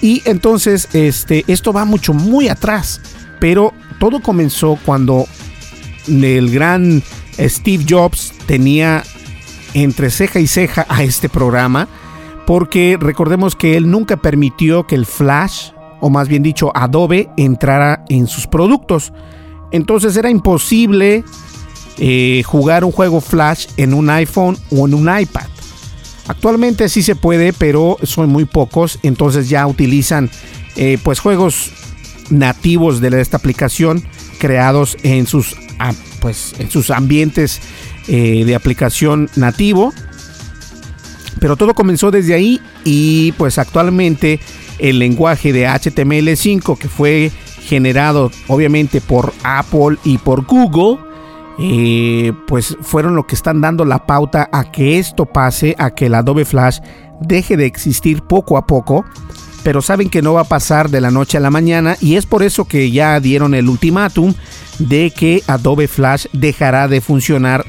Y 0.00 0.22
entonces 0.24 0.88
este, 0.92 1.44
esto 1.46 1.72
va 1.72 1.84
mucho, 1.84 2.12
muy 2.12 2.48
atrás. 2.48 3.00
Pero 3.38 3.72
todo 4.00 4.20
comenzó 4.20 4.76
cuando 4.84 5.26
el 6.06 6.50
gran 6.50 7.02
Steve 7.38 7.84
Jobs 7.88 8.32
tenía 8.46 9.02
entre 9.74 10.10
ceja 10.10 10.40
y 10.40 10.46
ceja 10.46 10.86
a 10.88 11.02
este 11.02 11.28
programa 11.28 11.88
porque 12.46 12.98
recordemos 13.00 13.56
que 13.56 13.76
él 13.76 13.90
nunca 13.90 14.16
permitió 14.16 14.86
que 14.86 14.94
el 14.94 15.06
Flash, 15.06 15.70
o 16.00 16.10
más 16.10 16.28
bien 16.28 16.42
dicho 16.42 16.72
Adobe, 16.74 17.30
entrara 17.36 18.04
en 18.08 18.26
sus 18.26 18.46
productos. 18.46 19.12
Entonces 19.70 20.16
era 20.16 20.28
imposible 20.28 21.24
eh, 21.98 22.42
jugar 22.44 22.84
un 22.84 22.92
juego 22.92 23.20
Flash 23.20 23.66
en 23.76 23.94
un 23.94 24.10
iPhone 24.10 24.56
o 24.70 24.86
en 24.86 24.94
un 24.94 25.18
iPad. 25.18 25.46
Actualmente 26.28 26.88
sí 26.88 27.02
se 27.02 27.16
puede, 27.16 27.52
pero 27.52 27.96
son 28.02 28.28
muy 28.28 28.44
pocos. 28.44 28.98
Entonces 29.02 29.48
ya 29.48 29.66
utilizan 29.66 30.30
eh, 30.76 30.98
pues 31.02 31.20
juegos 31.20 31.70
nativos 32.30 33.00
de 33.00 33.20
esta 33.20 33.36
aplicación 33.36 34.02
creados 34.42 34.96
en 35.04 35.28
sus, 35.28 35.56
ah, 35.78 35.92
pues, 36.20 36.56
en 36.58 36.68
sus 36.68 36.90
ambientes 36.90 37.60
eh, 38.08 38.44
de 38.44 38.56
aplicación 38.56 39.30
nativo. 39.36 39.94
Pero 41.38 41.54
todo 41.56 41.74
comenzó 41.74 42.10
desde 42.10 42.34
ahí 42.34 42.60
y 42.84 43.30
pues 43.38 43.58
actualmente 43.58 44.40
el 44.80 44.98
lenguaje 44.98 45.52
de 45.52 45.68
HTML5 45.68 46.76
que 46.76 46.88
fue 46.88 47.30
generado 47.60 48.32
obviamente 48.48 49.00
por 49.00 49.32
Apple 49.44 49.98
y 50.02 50.18
por 50.18 50.44
Google, 50.44 50.98
eh, 51.60 52.32
pues 52.48 52.76
fueron 52.80 53.14
lo 53.14 53.28
que 53.28 53.36
están 53.36 53.60
dando 53.60 53.84
la 53.84 54.06
pauta 54.06 54.48
a 54.52 54.72
que 54.72 54.98
esto 54.98 55.26
pase, 55.26 55.76
a 55.78 55.94
que 55.94 56.06
el 56.06 56.16
Adobe 56.16 56.44
Flash 56.44 56.80
deje 57.20 57.56
de 57.56 57.66
existir 57.66 58.22
poco 58.22 58.56
a 58.56 58.66
poco, 58.66 59.04
pero 59.62 59.82
saben 59.82 60.10
que 60.10 60.22
no 60.22 60.34
va 60.34 60.42
a 60.42 60.48
pasar 60.48 60.90
de 60.90 61.00
la 61.00 61.10
noche 61.10 61.38
a 61.38 61.40
la 61.40 61.50
mañana 61.50 61.96
y 62.00 62.16
es 62.16 62.26
por 62.26 62.42
eso 62.42 62.64
que 62.64 62.90
ya 62.90 63.18
dieron 63.20 63.54
el 63.54 63.68
ultimátum 63.68 64.34
de 64.78 65.10
que 65.10 65.42
Adobe 65.46 65.88
Flash 65.88 66.26
dejará 66.32 66.88
de 66.88 67.00
funcionar 67.00 67.64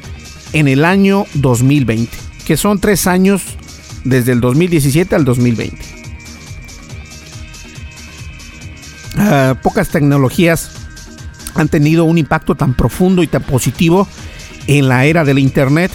en 0.53 0.67
el 0.67 0.85
año 0.85 1.25
2020, 1.35 2.15
que 2.45 2.57
son 2.57 2.79
tres 2.79 3.07
años 3.07 3.43
desde 4.03 4.31
el 4.31 4.41
2017 4.41 5.15
al 5.15 5.25
2020. 5.25 5.77
Ah, 9.17 9.55
pocas 9.61 9.89
tecnologías 9.89 10.71
han 11.55 11.69
tenido 11.69 12.05
un 12.05 12.17
impacto 12.17 12.55
tan 12.55 12.73
profundo 12.73 13.21
y 13.21 13.27
tan 13.27 13.43
positivo 13.43 14.07
en 14.67 14.89
la 14.89 15.05
era 15.05 15.23
del 15.23 15.39
Internet. 15.39 15.91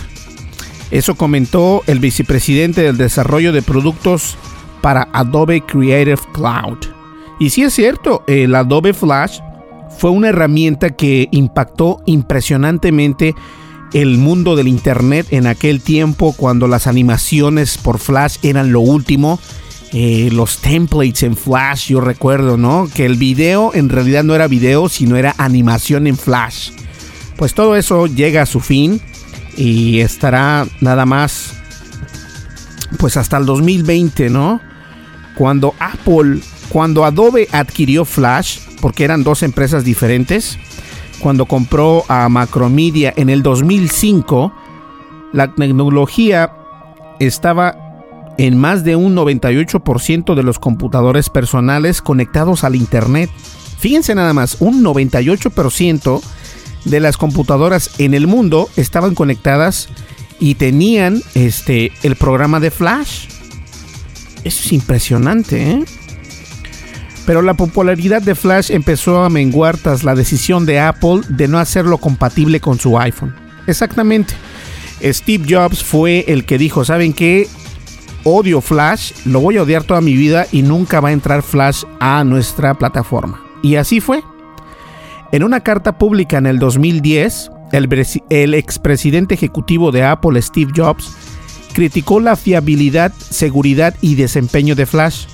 Eso 0.91 1.17
comentó 1.17 1.83
el 1.87 1.99
vicepresidente 1.99 2.83
del 2.83 2.97
desarrollo 2.97 3.53
de 3.53 3.63
productos 3.63 4.39
para 4.81 5.09
Adobe 5.13 5.61
Creative 5.61 6.21
Cloud. 6.33 6.79
Y 7.39 7.51
si 7.51 7.63
es 7.63 7.75
cierto, 7.75 8.25
el 8.27 8.55
Adobe 8.55 8.93
Flash 8.93 9.41
fue 9.99 10.11
una 10.11 10.29
herramienta 10.29 10.91
que 10.91 11.29
impactó 11.33 12.03
impresionantemente 12.07 13.35
el 13.93 14.19
mundo 14.19 14.55
del 14.55 14.69
Internet 14.69 15.29
en 15.31 15.47
aquel 15.47 15.81
tiempo 15.81 16.35
cuando 16.37 16.69
las 16.69 16.87
animaciones 16.87 17.79
por 17.79 17.99
Flash 17.99 18.37
eran 18.43 18.73
lo 18.73 18.81
último. 18.81 19.41
Eh, 19.93 20.29
los 20.33 20.59
templates 20.59 21.23
en 21.23 21.37
Flash, 21.37 21.89
yo 21.89 22.01
recuerdo, 22.01 22.59
¿no? 22.59 22.89
Que 22.95 23.07
el 23.07 23.17
video 23.17 23.73
en 23.75 23.89
realidad 23.89 24.23
no 24.23 24.35
era 24.35 24.47
video, 24.47 24.89
sino 24.89 25.17
era 25.17 25.35
animación 25.39 26.07
en 26.07 26.17
Flash. 26.17 26.71
Pues 27.37 27.55
todo 27.55 27.75
eso 27.77 28.07
llega 28.07 28.43
a 28.43 28.47
su 28.47 28.61
fin 28.61 29.01
y 29.57 30.01
estará 30.01 30.67
nada 30.81 31.07
más, 31.07 31.55
pues 32.99 33.17
hasta 33.17 33.39
el 33.39 33.47
2020, 33.47 34.29
¿no? 34.29 34.61
Cuando 35.39 35.73
Apple, 35.79 36.41
cuando 36.69 37.05
Adobe 37.05 37.47
adquirió 37.53 38.05
Flash, 38.05 38.59
porque 38.81 39.05
eran 39.05 39.23
dos 39.23 39.45
empresas 39.45 39.85
diferentes, 39.85 40.59
cuando 41.21 41.47
compró 41.47 42.05
a 42.09 42.29
Macromedia 42.29 43.15
en 43.17 43.31
el 43.31 43.45
2005, 43.45 44.53
la 45.33 45.55
tecnología 45.55 46.53
estaba 47.21 47.77
en 48.37 48.59
más 48.59 48.83
de 48.83 48.97
un 48.97 49.15
98% 49.15 50.35
de 50.35 50.43
los 50.43 50.59
computadores 50.59 51.31
personales 51.31 52.03
conectados 52.03 52.65
al 52.65 52.75
Internet. 52.75 53.31
Fíjense 53.79 54.17
nada 54.17 54.33
más, 54.33 54.57
un 54.59 54.83
98% 54.83 56.21
de 56.85 57.01
las 57.01 57.17
computadoras 57.17 57.91
en 57.99 58.15
el 58.15 58.27
mundo 58.27 58.69
estaban 58.77 59.15
conectadas 59.15 59.89
y 60.41 60.57
tenían 60.57 61.23
este 61.35 61.93
el 62.03 62.17
programa 62.17 62.59
de 62.59 62.73
Flash. 62.73 63.38
Eso 64.45 64.63
es 64.65 64.73
impresionante, 64.73 65.71
¿eh? 65.71 65.85
Pero 67.27 67.43
la 67.43 67.55
popularidad 67.55 68.23
de 68.23 68.35
Flash 68.35 68.71
empezó 68.71 69.23
a 69.23 69.29
menguar 69.29 69.77
tras 69.77 70.03
la 70.03 70.15
decisión 70.15 70.65
de 70.65 70.81
Apple 70.81 71.21
de 71.29 71.47
no 71.47 71.59
hacerlo 71.59 71.99
compatible 71.99 72.59
con 72.59 72.79
su 72.79 72.99
iPhone. 72.99 73.35
Exactamente. 73.67 74.33
Steve 75.03 75.45
Jobs 75.47 75.85
fue 75.85 76.25
el 76.29 76.47
que 76.47 76.57
dijo, 76.57 76.87
¿saben 76.87 77.13
qué? 77.13 77.47
Odio 78.25 78.63
Flash, 78.63 79.13
lo 79.27 79.41
voy 79.41 79.59
a 79.59 79.63
odiar 79.63 79.85
toda 79.85 80.01
mi 80.01 80.15
vida 80.15 80.47
y 80.53 80.63
nunca 80.63 81.01
va 81.01 81.11
a 81.11 81.13
entrar 81.13 81.43
Flash 81.43 81.85
a 82.01 82.25
nuestra 82.25 82.75
plataforma. 82.75 83.43
Y 83.63 83.77
así 83.77 84.01
fue. 84.01 84.23
En 85.31 85.43
una 85.43 85.61
carta 85.61 85.99
pública 85.99 86.39
en 86.39 86.47
el 86.47 86.59
2010, 86.59 87.51
el, 87.73 88.07
el 88.31 88.55
expresidente 88.55 89.35
ejecutivo 89.35 89.93
de 89.93 90.05
Apple, 90.05 90.41
Steve 90.41 90.73
Jobs, 90.75 91.15
criticó 91.73 92.21
la 92.21 92.37
fiabilidad, 92.37 93.13
seguridad 93.31 93.95
y 94.01 94.15
desempeño 94.15 94.75
de 94.75 94.87
Flash 94.87 95.27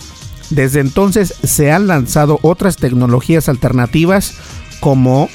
desde 0.50 0.80
entonces 0.80 1.34
se 1.42 1.72
han 1.72 1.86
lanzado 1.86 2.38
otras 2.42 2.76
tecnologías 2.76 3.48
alternativas 3.48 4.34
como 4.80 5.28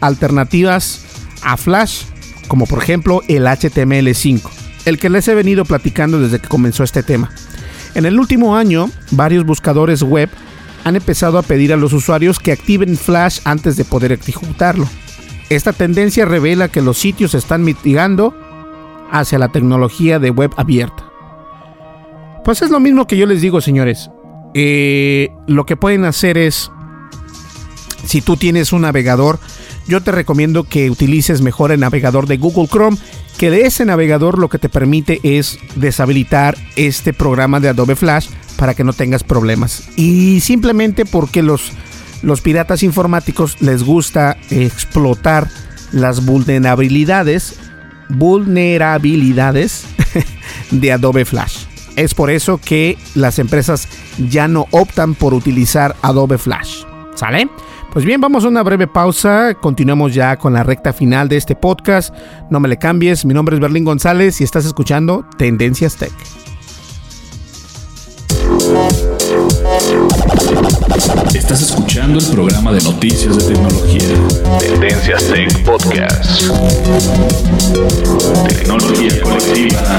alternativas 0.00 1.04
a 1.42 1.56
Flash, 1.56 2.04
como 2.48 2.66
por 2.66 2.82
ejemplo 2.82 3.22
el 3.28 3.46
HTML5, 3.46 4.42
el 4.84 4.98
que 4.98 5.10
les 5.10 5.28
he 5.28 5.34
venido 5.34 5.64
platicando 5.64 6.20
desde 6.20 6.38
que 6.38 6.48
comenzó 6.48 6.84
este 6.84 7.02
tema. 7.02 7.30
En 7.94 8.06
el 8.06 8.18
último 8.18 8.56
año, 8.56 8.90
varios 9.10 9.44
buscadores 9.44 10.02
web 10.02 10.30
han 10.84 10.96
empezado 10.96 11.38
a 11.38 11.42
pedir 11.42 11.72
a 11.72 11.76
los 11.76 11.92
usuarios 11.92 12.38
que 12.38 12.52
activen 12.52 12.96
Flash 12.96 13.40
antes 13.44 13.76
de 13.76 13.84
poder 13.84 14.12
ejecutarlo. 14.12 14.88
Esta 15.48 15.72
tendencia 15.72 16.24
revela 16.24 16.68
que 16.68 16.82
los 16.82 16.98
sitios 16.98 17.34
están 17.34 17.64
mitigando 17.64 18.34
hacia 19.10 19.38
la 19.38 19.48
tecnología 19.48 20.18
de 20.18 20.30
web 20.30 20.52
abierta. 20.56 21.04
Pues 22.44 22.62
es 22.62 22.70
lo 22.70 22.80
mismo 22.80 23.06
que 23.06 23.16
yo 23.16 23.26
les 23.26 23.40
digo, 23.40 23.60
señores. 23.60 24.10
Eh, 24.54 25.30
lo 25.46 25.66
que 25.66 25.76
pueden 25.76 26.04
hacer 26.04 26.38
es, 26.38 26.70
si 28.04 28.22
tú 28.22 28.36
tienes 28.36 28.72
un 28.72 28.82
navegador, 28.82 29.38
yo 29.86 30.00
te 30.02 30.12
recomiendo 30.12 30.64
que 30.64 30.90
utilices 30.90 31.42
mejor 31.42 31.72
el 31.72 31.80
navegador 31.80 32.26
de 32.26 32.38
Google 32.38 32.68
Chrome, 32.68 32.96
que 33.36 33.50
de 33.50 33.62
ese 33.62 33.84
navegador 33.84 34.38
lo 34.38 34.48
que 34.48 34.58
te 34.58 34.68
permite 34.68 35.20
es 35.22 35.58
deshabilitar 35.74 36.56
este 36.76 37.12
programa 37.12 37.60
de 37.60 37.68
Adobe 37.68 37.96
Flash 37.96 38.28
para 38.56 38.74
que 38.74 38.84
no 38.84 38.92
tengas 38.92 39.22
problemas. 39.22 39.88
Y 39.96 40.40
simplemente 40.40 41.04
porque 41.04 41.42
los, 41.42 41.72
los 42.22 42.40
piratas 42.40 42.82
informáticos 42.82 43.60
les 43.60 43.82
gusta 43.82 44.36
explotar 44.50 45.48
las 45.92 46.24
vulnerabilidades, 46.24 47.58
vulnerabilidades 48.08 49.86
de 50.70 50.92
Adobe 50.92 51.24
Flash. 51.24 51.64
Es 51.96 52.14
por 52.14 52.30
eso 52.30 52.60
que 52.62 52.98
las 53.14 53.38
empresas 53.38 53.88
ya 54.28 54.48
no 54.48 54.66
optan 54.70 55.14
por 55.14 55.32
utilizar 55.32 55.96
Adobe 56.02 56.38
Flash. 56.38 56.84
¿Sale? 57.14 57.48
Pues 57.92 58.04
bien, 58.04 58.20
vamos 58.20 58.44
a 58.44 58.48
una 58.48 58.62
breve 58.62 58.86
pausa. 58.86 59.54
Continuamos 59.54 60.12
ya 60.12 60.36
con 60.36 60.52
la 60.52 60.62
recta 60.62 60.92
final 60.92 61.28
de 61.30 61.38
este 61.38 61.56
podcast. 61.56 62.14
No 62.50 62.60
me 62.60 62.68
le 62.68 62.76
cambies. 62.76 63.24
Mi 63.24 63.32
nombre 63.32 63.54
es 63.54 63.60
Berlín 63.60 63.84
González 63.84 64.38
y 64.42 64.44
estás 64.44 64.66
escuchando 64.66 65.24
Tendencias 65.38 65.96
Tech. 65.96 66.12
Estás 71.06 71.62
escuchando 71.62 72.18
el 72.18 72.26
programa 72.26 72.72
de 72.72 72.82
noticias 72.82 73.36
de 73.36 73.54
tecnología. 73.54 74.08
Tendencias 74.58 75.24
Tech 75.28 75.64
Podcast. 75.64 76.42
Tecnología 78.48 79.20
colectiva 79.22 79.98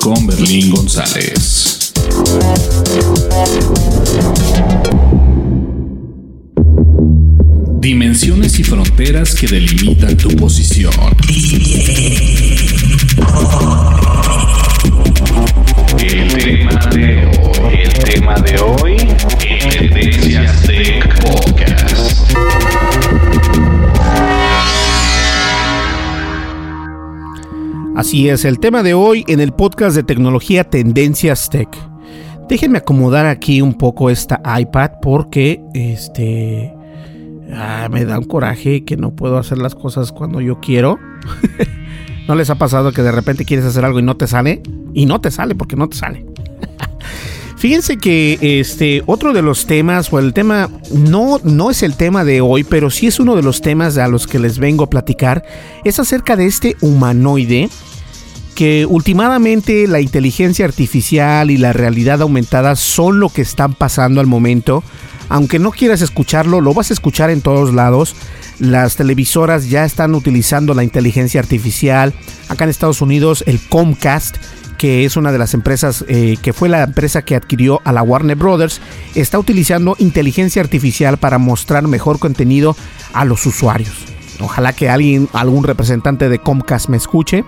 con 0.00 0.26
Berlín 0.26 0.70
González. 0.70 1.92
Dimensiones 7.80 8.58
y 8.58 8.64
fronteras 8.64 9.34
que 9.34 9.46
delimitan 9.46 10.16
tu 10.16 10.30
posición. 10.30 10.92
El 15.98 16.28
tema 16.28 16.80
de 16.90 17.26
hoy, 17.26 17.74
el 17.82 17.92
tema 18.04 18.34
de 18.36 18.58
hoy, 18.60 18.96
Tendencias 19.70 20.62
Tech 20.62 21.20
Podcast. 21.20 22.36
Así 27.96 28.28
es, 28.28 28.44
el 28.44 28.58
tema 28.58 28.82
de 28.82 28.94
hoy 28.94 29.24
en 29.28 29.40
el 29.40 29.52
podcast 29.52 29.94
de 29.94 30.02
tecnología 30.02 30.64
Tendencias 30.64 31.50
Tech. 31.50 31.68
Déjenme 32.48 32.78
acomodar 32.78 33.26
aquí 33.26 33.60
un 33.62 33.74
poco 33.74 34.10
esta 34.10 34.40
iPad 34.58 34.92
porque 35.00 35.62
este 35.74 36.74
ah, 37.52 37.88
me 37.90 38.04
da 38.04 38.18
un 38.18 38.24
coraje 38.24 38.84
que 38.84 38.96
no 38.96 39.14
puedo 39.14 39.38
hacer 39.38 39.58
las 39.58 39.74
cosas 39.74 40.12
cuando 40.12 40.40
yo 40.40 40.60
quiero. 40.60 40.98
¿No 42.28 42.34
les 42.34 42.50
ha 42.50 42.54
pasado 42.54 42.92
que 42.92 43.02
de 43.02 43.12
repente 43.12 43.44
quieres 43.44 43.66
hacer 43.66 43.84
algo 43.84 43.98
y 43.98 44.02
no 44.02 44.16
te 44.16 44.26
sale? 44.26 44.62
Y 44.94 45.06
no 45.06 45.20
te 45.20 45.30
sale 45.30 45.54
porque 45.54 45.76
no 45.76 45.88
te 45.88 45.96
sale. 45.96 46.24
Fíjense 47.56 47.96
que 47.96 48.38
este 48.60 49.02
otro 49.06 49.32
de 49.32 49.42
los 49.42 49.66
temas 49.66 50.12
o 50.12 50.18
el 50.18 50.32
tema 50.32 50.68
no 50.92 51.38
no 51.44 51.70
es 51.70 51.82
el 51.82 51.94
tema 51.94 52.24
de 52.24 52.40
hoy, 52.40 52.64
pero 52.64 52.90
sí 52.90 53.06
es 53.06 53.20
uno 53.20 53.36
de 53.36 53.42
los 53.42 53.60
temas 53.60 53.96
a 53.98 54.08
los 54.08 54.26
que 54.26 54.40
les 54.40 54.58
vengo 54.58 54.84
a 54.84 54.90
platicar 54.90 55.44
es 55.84 55.98
acerca 56.00 56.34
de 56.34 56.46
este 56.46 56.76
humanoide 56.80 57.68
que 58.54 58.86
últimamente 58.86 59.86
la 59.86 60.00
inteligencia 60.00 60.64
artificial 60.64 61.50
y 61.50 61.56
la 61.56 61.72
realidad 61.72 62.22
aumentada 62.22 62.76
son 62.76 63.20
lo 63.20 63.28
que 63.28 63.42
están 63.42 63.74
pasando 63.74 64.20
al 64.20 64.26
momento. 64.26 64.82
Aunque 65.32 65.58
no 65.58 65.70
quieras 65.70 66.02
escucharlo, 66.02 66.60
lo 66.60 66.74
vas 66.74 66.90
a 66.90 66.92
escuchar 66.92 67.30
en 67.30 67.40
todos 67.40 67.72
lados. 67.72 68.14
Las 68.58 68.96
televisoras 68.96 69.70
ya 69.70 69.86
están 69.86 70.14
utilizando 70.14 70.74
la 70.74 70.84
inteligencia 70.84 71.40
artificial. 71.40 72.12
Acá 72.50 72.64
en 72.64 72.70
Estados 72.70 73.00
Unidos, 73.00 73.42
el 73.46 73.58
Comcast, 73.58 74.36
que 74.76 75.06
es 75.06 75.16
una 75.16 75.32
de 75.32 75.38
las 75.38 75.54
empresas 75.54 76.04
eh, 76.06 76.36
que 76.42 76.52
fue 76.52 76.68
la 76.68 76.82
empresa 76.82 77.22
que 77.22 77.34
adquirió 77.34 77.80
a 77.84 77.92
la 77.92 78.02
Warner 78.02 78.36
Brothers, 78.36 78.82
está 79.14 79.38
utilizando 79.38 79.96
inteligencia 79.98 80.60
artificial 80.60 81.16
para 81.16 81.38
mostrar 81.38 81.88
mejor 81.88 82.18
contenido 82.18 82.76
a 83.14 83.24
los 83.24 83.46
usuarios. 83.46 84.04
Ojalá 84.38 84.74
que 84.74 84.90
alguien, 84.90 85.30
algún 85.32 85.64
representante 85.64 86.28
de 86.28 86.40
Comcast 86.40 86.90
me 86.90 86.98
escuche. 86.98 87.42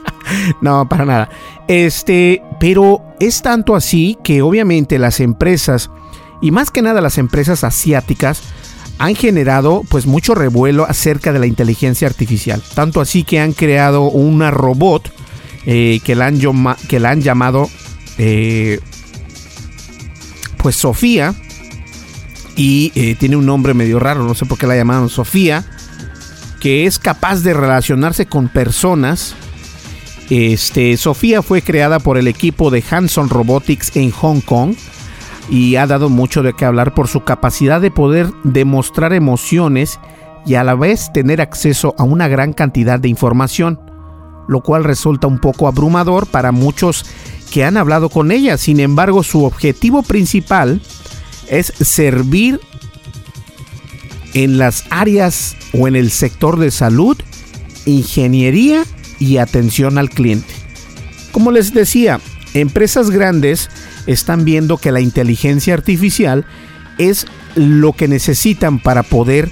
no, 0.62 0.88
para 0.88 1.04
nada. 1.04 1.28
Este, 1.68 2.40
pero 2.58 3.02
es 3.20 3.42
tanto 3.42 3.76
así 3.76 4.16
que 4.24 4.40
obviamente 4.40 4.98
las 4.98 5.20
empresas, 5.20 5.90
y 6.46 6.52
más 6.52 6.70
que 6.70 6.80
nada 6.80 7.00
las 7.00 7.18
empresas 7.18 7.64
asiáticas, 7.64 8.40
han 8.98 9.16
generado 9.16 9.82
pues 9.88 10.06
mucho 10.06 10.32
revuelo 10.36 10.86
acerca 10.88 11.32
de 11.32 11.40
la 11.40 11.46
inteligencia 11.46 12.06
artificial. 12.06 12.62
Tanto 12.76 13.00
así 13.00 13.24
que 13.24 13.40
han 13.40 13.52
creado 13.52 14.02
una 14.02 14.52
robot 14.52 15.12
eh, 15.66 15.98
que, 16.04 16.14
la 16.14 16.26
han 16.26 17.20
llamado 17.20 17.68
eh, 18.18 18.78
pues 20.58 20.76
Sofía. 20.76 21.34
Y 22.54 22.92
eh, 22.94 23.16
tiene 23.18 23.34
un 23.34 23.44
nombre 23.44 23.74
medio 23.74 23.98
raro, 23.98 24.22
no 24.22 24.36
sé 24.36 24.46
por 24.46 24.56
qué 24.56 24.68
la 24.68 24.76
llamaron 24.76 25.08
Sofía. 25.08 25.64
Que 26.60 26.86
es 26.86 27.00
capaz 27.00 27.42
de 27.42 27.54
relacionarse 27.54 28.26
con 28.26 28.48
personas 28.48 29.34
este, 30.30 30.96
Sofía 30.96 31.42
fue 31.42 31.60
creada 31.60 31.98
por 31.98 32.18
el 32.18 32.28
equipo 32.28 32.70
de 32.70 32.84
Hanson 32.88 33.30
Robotics 33.30 33.96
en 33.96 34.12
Hong 34.12 34.40
Kong 34.40 34.76
y 35.48 35.76
ha 35.76 35.86
dado 35.86 36.08
mucho 36.08 36.42
de 36.42 36.54
qué 36.54 36.64
hablar 36.64 36.94
por 36.94 37.08
su 37.08 37.24
capacidad 37.24 37.80
de 37.80 37.90
poder 37.90 38.32
demostrar 38.44 39.12
emociones 39.12 40.00
y 40.44 40.54
a 40.54 40.64
la 40.64 40.74
vez 40.74 41.12
tener 41.12 41.40
acceso 41.40 41.94
a 41.98 42.04
una 42.04 42.28
gran 42.28 42.52
cantidad 42.52 43.00
de 43.00 43.08
información, 43.08 43.80
lo 44.48 44.60
cual 44.60 44.84
resulta 44.84 45.26
un 45.26 45.38
poco 45.38 45.68
abrumador 45.68 46.26
para 46.26 46.52
muchos 46.52 47.04
que 47.50 47.64
han 47.64 47.76
hablado 47.76 48.08
con 48.08 48.30
ella. 48.30 48.56
Sin 48.58 48.80
embargo, 48.80 49.22
su 49.22 49.44
objetivo 49.44 50.02
principal 50.02 50.80
es 51.48 51.72
servir 51.80 52.60
en 54.34 54.58
las 54.58 54.84
áreas 54.90 55.56
o 55.72 55.88
en 55.88 55.96
el 55.96 56.10
sector 56.10 56.58
de 56.58 56.70
salud, 56.70 57.16
ingeniería 57.86 58.84
y 59.18 59.38
atención 59.38 59.98
al 59.98 60.10
cliente. 60.10 60.52
Como 61.32 61.50
les 61.50 61.72
decía, 61.72 62.20
empresas 62.54 63.10
grandes 63.10 63.70
están 64.06 64.44
viendo 64.44 64.78
que 64.78 64.92
la 64.92 65.00
inteligencia 65.00 65.74
artificial 65.74 66.44
es 66.98 67.26
lo 67.54 67.92
que 67.92 68.08
necesitan 68.08 68.78
para 68.78 69.02
poder 69.02 69.50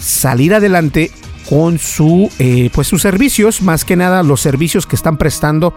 salir 0.00 0.54
adelante 0.54 1.10
con 1.48 1.78
su, 1.78 2.30
eh, 2.38 2.70
pues 2.72 2.86
sus 2.86 3.02
servicios, 3.02 3.62
más 3.62 3.84
que 3.84 3.96
nada 3.96 4.22
los 4.22 4.40
servicios 4.40 4.86
que 4.86 4.96
están 4.96 5.16
prestando 5.18 5.74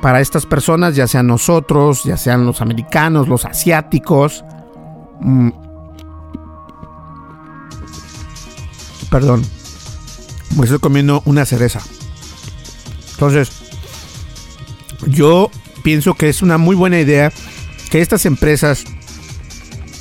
para 0.00 0.20
estas 0.20 0.46
personas, 0.46 0.94
ya 0.94 1.06
sean 1.06 1.26
nosotros, 1.26 2.04
ya 2.04 2.16
sean 2.16 2.44
los 2.44 2.60
americanos, 2.60 3.28
los 3.28 3.44
asiáticos. 3.44 4.44
Mm. 5.20 5.50
Perdón, 9.10 9.42
me 10.56 10.64
estoy 10.64 10.78
comiendo 10.78 11.22
una 11.24 11.44
cereza. 11.44 11.80
Entonces, 13.12 13.50
yo 15.06 15.50
pienso 15.82 16.14
que 16.14 16.28
es 16.28 16.42
una 16.42 16.58
muy 16.58 16.76
buena 16.76 17.00
idea 17.00 17.32
que 17.96 18.02
estas 18.02 18.26
empresas, 18.26 18.84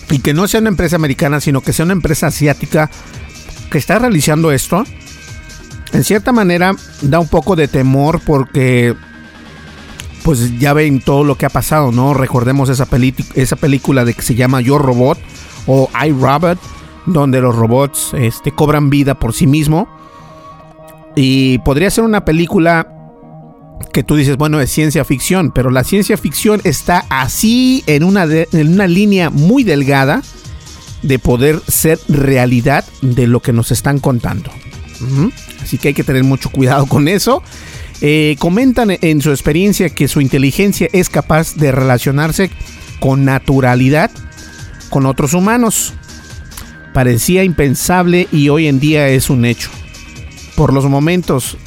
y 0.10 0.20
que 0.20 0.34
no 0.34 0.50
sea 0.50 0.60
una 0.60 0.68
empresa 0.68 0.98
americana, 0.98 1.40
sino 1.40 1.62
que 1.62 1.72
sea 1.72 1.86
una 1.86 1.94
empresa 1.94 2.28
asiática 2.28 2.92
que 3.72 3.78
está 3.78 4.00
realizando 4.00 4.52
esto, 4.52 4.84
en 5.94 6.04
cierta 6.04 6.34
manera 6.34 6.76
da 7.04 7.20
un 7.20 7.30
poco 7.30 7.56
de 7.56 7.70
temor 7.70 8.20
porque 8.26 8.96
pues 10.24 10.60
ya 10.60 10.74
ven 10.74 11.00
todo 11.00 11.24
lo 11.24 11.38
que 11.38 11.46
ha 11.46 11.50
pasado, 11.50 11.94
¿no? 11.94 12.14
Recordemos 12.14 12.68
esa, 12.68 12.86
esa 13.36 13.56
película 13.56 14.04
de 14.04 14.14
que 14.14 14.24
se 14.24 14.36
llama 14.36 14.60
Yo 14.60 14.78
Robot 14.78 15.18
o 15.66 15.90
I 16.06 16.12
Robot, 16.12 16.60
donde 17.06 17.40
los 17.40 17.56
robots 17.56 18.12
este, 18.14 18.52
cobran 18.52 18.90
vida 18.90 19.16
por 19.16 19.32
sí 19.32 19.48
mismo. 19.48 19.88
Y 21.16 21.60
podría 21.60 21.90
ser 21.90 22.04
una 22.04 22.26
película 22.26 22.95
que 23.94 24.04
tú 24.04 24.16
dices, 24.16 24.38
bueno, 24.38 24.60
es 24.60 24.72
ciencia 24.72 25.06
ficción, 25.06 25.52
pero 25.52 25.70
la 25.70 25.84
ciencia 25.84 26.18
ficción 26.18 26.62
está 26.64 27.06
así 27.10 27.84
en 27.88 28.04
una, 28.04 28.26
en 28.26 28.74
una 28.74 28.88
línea 28.88 29.30
muy 29.30 29.64
delgada 29.64 30.22
de 31.02 31.20
poder 31.20 31.62
ser 31.68 32.00
realidad 32.08 32.86
de 33.02 33.28
lo 33.28 33.42
que 33.42 33.54
nos 33.54 33.72
están 33.72 34.00
contando. 34.00 34.52
Así 35.62 35.78
que 35.78 35.90
hay 35.90 35.94
que 35.94 36.04
tener 36.04 36.24
mucho 36.24 36.50
cuidado 36.50 36.86
con 36.88 37.08
eso. 37.08 37.44
Eh, 38.02 38.36
comentan 38.40 38.98
en 39.02 39.22
su 39.22 39.32
experiencia 39.32 39.90
que 39.90 40.08
su 40.08 40.20
inteligencia 40.20 40.90
es 40.92 41.10
capaz 41.10 41.56
de 41.56 41.72
relacionarse 41.72 42.50
con 43.00 43.24
naturalidad 43.24 44.12
con 44.90 45.06
otros 45.06 45.34
humanos. 45.34 45.94
Parecía 46.94 47.44
impensable 47.44 48.28
y 48.32 48.50
hoy 48.50 48.68
en 48.68 48.80
día 48.80 49.10
es 49.10 49.30
un 49.30 49.46
hecho. 49.46 49.70
Por 50.56 50.74
los 50.74 50.86
momentos 50.86 51.58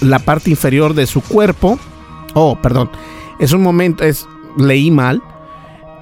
la 0.00 0.18
parte 0.18 0.50
inferior 0.50 0.94
de 0.94 1.06
su 1.06 1.20
cuerpo. 1.20 1.78
Oh, 2.34 2.58
perdón. 2.60 2.90
Es 3.38 3.52
un 3.52 3.62
momento, 3.62 4.04
es 4.04 4.26
leí 4.56 4.90
mal. 4.90 5.22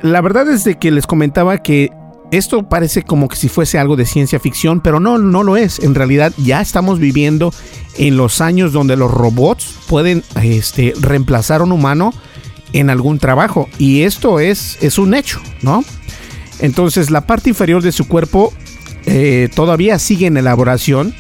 La 0.03 0.21
verdad 0.21 0.49
es 0.49 0.65
de 0.65 0.79
que 0.79 0.91
les 0.91 1.07
comentaba 1.07 1.59
que 1.59 1.91
esto 2.33 2.69
parece 2.69 3.03
como 3.03 3.29
que 3.29 3.37
si 3.37 3.49
fuese 3.49 3.79
algo 3.79 3.95
de 3.95 4.07
ciencia 4.07 4.41
ficción, 4.41 4.81
pero 4.81 5.01
no, 5.01 5.19
no 5.19 5.43
lo 5.43 5.57
es. 5.57 5.79
En 5.81 5.95
realidad 5.95 6.33
ya 6.39 6.61
estamos 6.61 6.99
viviendo 6.99 7.53
en 7.99 8.17
los 8.17 8.41
años 8.41 8.73
donde 8.73 8.97
los 8.97 9.11
robots 9.11 9.77
pueden 9.87 10.25
este, 10.43 10.95
reemplazar 10.99 11.61
a 11.61 11.65
un 11.65 11.73
humano 11.73 12.13
en 12.73 12.89
algún 12.89 13.19
trabajo. 13.19 13.69
Y 13.79 14.03
esto 14.03 14.41
es, 14.41 14.79
es 14.83 14.99
un 14.99 15.15
hecho, 15.15 15.41
¿no? 15.61 15.85
Entonces 16.59 17.11
la 17.11 17.27
parte 17.27 17.51
inferior 17.51 17.83
de 17.83 17.93
su 17.93 18.09
cuerpo 18.09 18.53
eh, 19.05 19.51
todavía 19.55 19.99
sigue 19.99 20.27
en 20.27 20.37
elaboración 20.37 21.15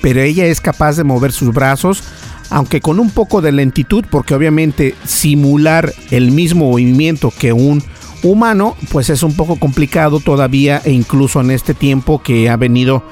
pero 0.00 0.20
ella 0.20 0.46
es 0.46 0.60
capaz 0.60 0.96
de 0.96 1.04
mover 1.04 1.32
sus 1.32 1.52
brazos, 1.52 2.02
aunque 2.50 2.80
con 2.80 2.98
un 2.98 3.10
poco 3.10 3.40
de 3.40 3.52
lentitud, 3.52 4.04
porque 4.10 4.34
obviamente 4.34 4.94
simular 5.04 5.92
el 6.10 6.32
mismo 6.32 6.70
movimiento 6.70 7.32
que 7.36 7.52
un 7.52 7.82
humano, 8.22 8.76
pues 8.90 9.10
es 9.10 9.22
un 9.22 9.34
poco 9.34 9.56
complicado 9.56 10.20
todavía 10.20 10.82
e 10.84 10.92
incluso 10.92 11.40
en 11.40 11.50
este 11.50 11.74
tiempo 11.74 12.22
que 12.22 12.50
ha 12.50 12.56
venido 12.56 13.02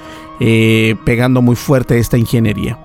eh, 0.41 0.97
pegando 1.05 1.43
muy 1.43 1.57
fuerte 1.57 1.99
esta 1.99 2.19
ingeniería. 2.19 2.79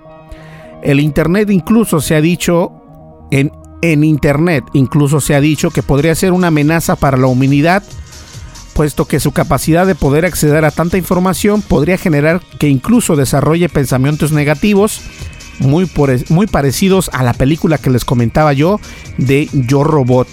El 0.81 0.99
Internet 0.99 1.49
incluso 1.49 2.01
se 2.01 2.15
ha 2.15 2.21
dicho, 2.21 2.71
en, 3.31 3.51
en 3.81 4.03
Internet 4.03 4.65
incluso 4.73 5.21
se 5.21 5.35
ha 5.35 5.41
dicho 5.41 5.71
que 5.71 5.83
podría 5.83 6.15
ser 6.15 6.31
una 6.31 6.47
amenaza 6.47 6.95
para 6.95 7.17
la 7.17 7.27
humanidad 7.27 7.83
puesto 8.73 9.05
que 9.05 9.19
su 9.19 9.31
capacidad 9.31 9.85
de 9.85 9.95
poder 9.95 10.25
acceder 10.25 10.65
a 10.65 10.71
tanta 10.71 10.97
información 10.97 11.61
podría 11.61 11.97
generar 11.97 12.41
que 12.59 12.69
incluso 12.69 13.15
desarrolle 13.15 13.69
pensamientos 13.69 14.31
negativos 14.31 15.01
muy, 15.59 15.89
muy 16.29 16.47
parecidos 16.47 17.09
a 17.13 17.23
la 17.23 17.33
película 17.33 17.77
que 17.77 17.89
les 17.89 18.05
comentaba 18.05 18.53
yo 18.53 18.79
de 19.17 19.49
Yo 19.53 19.83
Robot. 19.83 20.27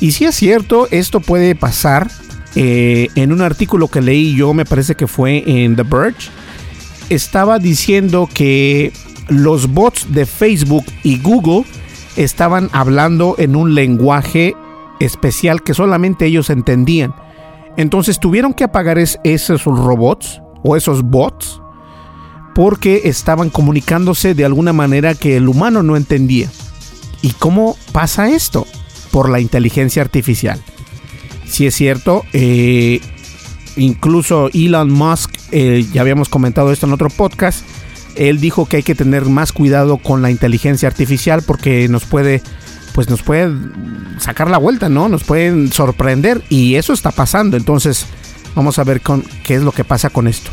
Y 0.00 0.12
si 0.12 0.24
es 0.24 0.34
cierto, 0.34 0.88
esto 0.90 1.20
puede 1.20 1.54
pasar. 1.54 2.10
Eh, 2.56 3.06
en 3.14 3.32
un 3.32 3.42
artículo 3.42 3.86
que 3.86 4.00
leí 4.00 4.34
yo, 4.34 4.54
me 4.54 4.64
parece 4.64 4.96
que 4.96 5.06
fue 5.06 5.44
en 5.46 5.76
The 5.76 5.84
Verge, 5.84 6.30
estaba 7.08 7.60
diciendo 7.60 8.28
que 8.32 8.92
los 9.28 9.72
bots 9.72 10.12
de 10.12 10.26
Facebook 10.26 10.84
y 11.04 11.20
Google 11.20 11.64
estaban 12.16 12.68
hablando 12.72 13.36
en 13.38 13.54
un 13.54 13.76
lenguaje 13.76 14.56
especial 14.98 15.62
que 15.62 15.74
solamente 15.74 16.26
ellos 16.26 16.50
entendían. 16.50 17.14
Entonces 17.80 18.20
tuvieron 18.20 18.52
que 18.52 18.64
apagar 18.64 18.98
esos 18.98 19.64
robots 19.64 20.42
o 20.62 20.76
esos 20.76 21.02
bots 21.02 21.62
porque 22.54 23.02
estaban 23.04 23.48
comunicándose 23.48 24.34
de 24.34 24.44
alguna 24.44 24.74
manera 24.74 25.14
que 25.14 25.38
el 25.38 25.48
humano 25.48 25.82
no 25.82 25.96
entendía. 25.96 26.50
¿Y 27.22 27.30
cómo 27.30 27.78
pasa 27.92 28.28
esto? 28.28 28.66
Por 29.10 29.30
la 29.30 29.40
inteligencia 29.40 30.02
artificial. 30.02 30.60
Si 31.46 31.66
es 31.66 31.74
cierto, 31.74 32.22
eh, 32.34 33.00
incluso 33.76 34.50
Elon 34.52 34.92
Musk, 34.92 35.30
eh, 35.50 35.86
ya 35.90 36.02
habíamos 36.02 36.28
comentado 36.28 36.72
esto 36.72 36.84
en 36.84 36.92
otro 36.92 37.08
podcast, 37.08 37.64
él 38.14 38.40
dijo 38.40 38.66
que 38.66 38.76
hay 38.76 38.82
que 38.82 38.94
tener 38.94 39.24
más 39.24 39.52
cuidado 39.52 39.96
con 39.96 40.20
la 40.20 40.30
inteligencia 40.30 40.86
artificial 40.86 41.42
porque 41.46 41.88
nos 41.88 42.04
puede 42.04 42.42
pues 42.94 43.08
nos 43.08 43.22
puede 43.22 43.52
sacar 44.18 44.50
la 44.50 44.58
vuelta, 44.58 44.88
¿no? 44.88 45.08
Nos 45.08 45.24
pueden 45.24 45.72
sorprender 45.72 46.42
y 46.48 46.74
eso 46.74 46.92
está 46.92 47.10
pasando. 47.10 47.56
Entonces, 47.56 48.06
vamos 48.54 48.78
a 48.78 48.84
ver 48.84 49.00
con 49.00 49.24
qué 49.44 49.54
es 49.54 49.62
lo 49.62 49.72
que 49.72 49.84
pasa 49.84 50.10
con 50.10 50.26
esto. 50.26 50.50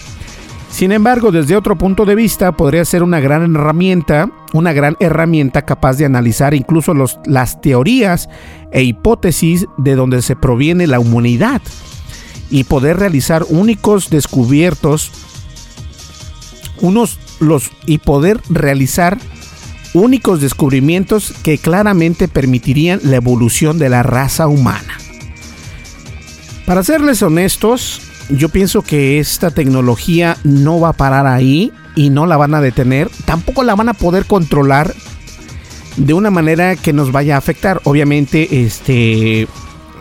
Sin 0.70 0.92
embargo, 0.92 1.32
desde 1.32 1.56
otro 1.56 1.78
punto 1.78 2.06
de 2.06 2.16
vista, 2.16 2.52
podría 2.52 2.86
ser 2.86 3.02
una 3.02 3.20
gran 3.20 3.56
herramienta, 3.56 4.30
una 4.54 4.74
gran 4.74 4.96
herramienta 5.00 5.64
capaz 5.64 5.98
de 5.98 6.06
analizar 6.06 6.54
incluso 6.54 6.94
los, 6.94 7.20
las 7.26 7.62
teorías 7.62 8.30
e 8.72 8.84
hipótesis 8.84 9.66
de 9.78 9.96
donde 9.96 10.22
se 10.22 10.36
proviene 10.36 10.86
la 10.86 11.00
humanidad 11.00 11.62
y 12.50 12.66
poder 12.66 12.98
realizar 12.98 13.46
únicos 13.50 14.10
descubiertos, 14.10 15.12
unos 16.82 17.18
los 17.40 17.72
y 17.86 18.00
poder 18.00 18.40
realizar 18.50 19.18
únicos 19.98 20.42
descubrimientos 20.42 21.34
que 21.44 21.58
claramente 21.58 22.28
permitirían 22.28 23.00
la 23.04 23.18
evolución 23.18 23.78
de 23.78 23.90
la 23.90 24.04
raza 24.04 24.48
humana. 24.48 24.98
Para 26.66 26.84
serles 26.84 27.22
honestos, 27.22 28.02
yo 28.30 28.50
pienso 28.50 28.82
que 28.82 29.20
esta 29.20 29.52
tecnología 29.52 30.38
no 30.44 30.80
va 30.80 30.90
a 30.90 30.94
parar 30.94 31.28
ahí 31.28 31.72
y 31.96 32.10
no 32.10 32.26
la 32.26 32.38
van 32.38 32.54
a 32.54 32.62
detener, 32.62 33.10
tampoco 33.26 33.64
la 33.64 33.76
van 33.76 33.90
a 33.90 33.94
poder 33.94 34.26
controlar 34.26 34.94
de 35.96 36.14
una 36.14 36.30
manera 36.30 36.76
que 36.76 36.94
nos 36.94 37.12
vaya 37.12 37.36
a 37.36 37.40
afectar. 37.40 37.82
Obviamente, 37.84 38.64
este 38.64 39.48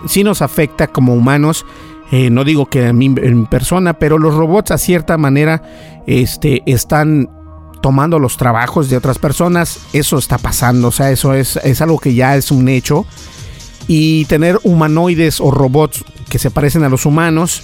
sí 0.06 0.24
nos 0.24 0.42
afecta 0.42 0.88
como 0.88 1.14
humanos. 1.14 1.64
Eh, 2.12 2.30
no 2.30 2.44
digo 2.44 2.66
que 2.66 2.86
en, 2.86 3.46
persona, 3.46 3.94
pero 3.94 4.18
los 4.18 4.34
robots 4.34 4.70
a 4.70 4.78
cierta 4.78 5.16
manera 5.18 5.62
este, 6.06 6.62
están 6.66 7.30
tomando 7.86 8.18
los 8.18 8.36
trabajos 8.36 8.90
de 8.90 8.96
otras 8.96 9.20
personas. 9.20 9.78
Eso 9.92 10.18
está 10.18 10.38
pasando, 10.38 10.88
o 10.88 10.90
sea, 10.90 11.12
eso 11.12 11.34
es, 11.34 11.54
es 11.54 11.80
algo 11.80 12.00
que 12.00 12.14
ya 12.14 12.34
es 12.34 12.50
un 12.50 12.68
hecho. 12.68 13.06
Y 13.86 14.24
tener 14.24 14.58
humanoides 14.64 15.40
o 15.40 15.52
robots 15.52 16.04
que 16.28 16.40
se 16.40 16.50
parecen 16.50 16.82
a 16.82 16.88
los 16.88 17.06
humanos 17.06 17.62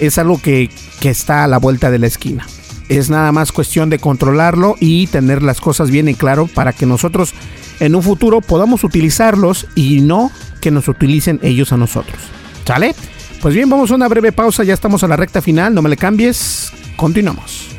es 0.00 0.18
algo 0.18 0.42
que, 0.42 0.68
está 1.00 1.44
a 1.44 1.46
la 1.46 1.58
vuelta 1.58 1.92
de 1.92 2.00
la 2.00 2.08
esquina. 2.08 2.44
Es 2.88 3.08
nada 3.08 3.30
más 3.30 3.52
cuestión 3.52 3.88
de 3.88 4.00
controlarlo 4.00 4.74
y 4.80 5.06
tener 5.06 5.44
las 5.44 5.60
cosas 5.60 5.92
bien 5.92 6.08
en 6.08 6.16
claro 6.16 6.48
para 6.52 6.72
que 6.72 6.84
nosotros 6.84 7.32
en 7.78 7.94
un 7.94 8.02
futuro 8.02 8.40
podamos 8.40 8.82
utilizarlos 8.82 9.68
y 9.76 10.00
no 10.00 10.32
que 10.60 10.72
nos 10.72 10.88
utilicen 10.88 11.38
ellos 11.44 11.70
a 11.72 11.76
nosotros. 11.76 12.18
¿Sale? 12.64 12.96
Pues 13.40 13.54
bien, 13.54 13.70
vamos 13.70 13.92
a 13.92 13.94
una 13.94 14.08
breve 14.08 14.32
pausa, 14.32 14.64
ya 14.64 14.74
estamos 14.74 15.04
a 15.04 15.06
la 15.06 15.14
recta 15.14 15.40
final, 15.40 15.72
no 15.72 15.82
me 15.82 15.90
le 15.90 15.96
cambies, 15.96 16.72
continuamos. 16.96 17.75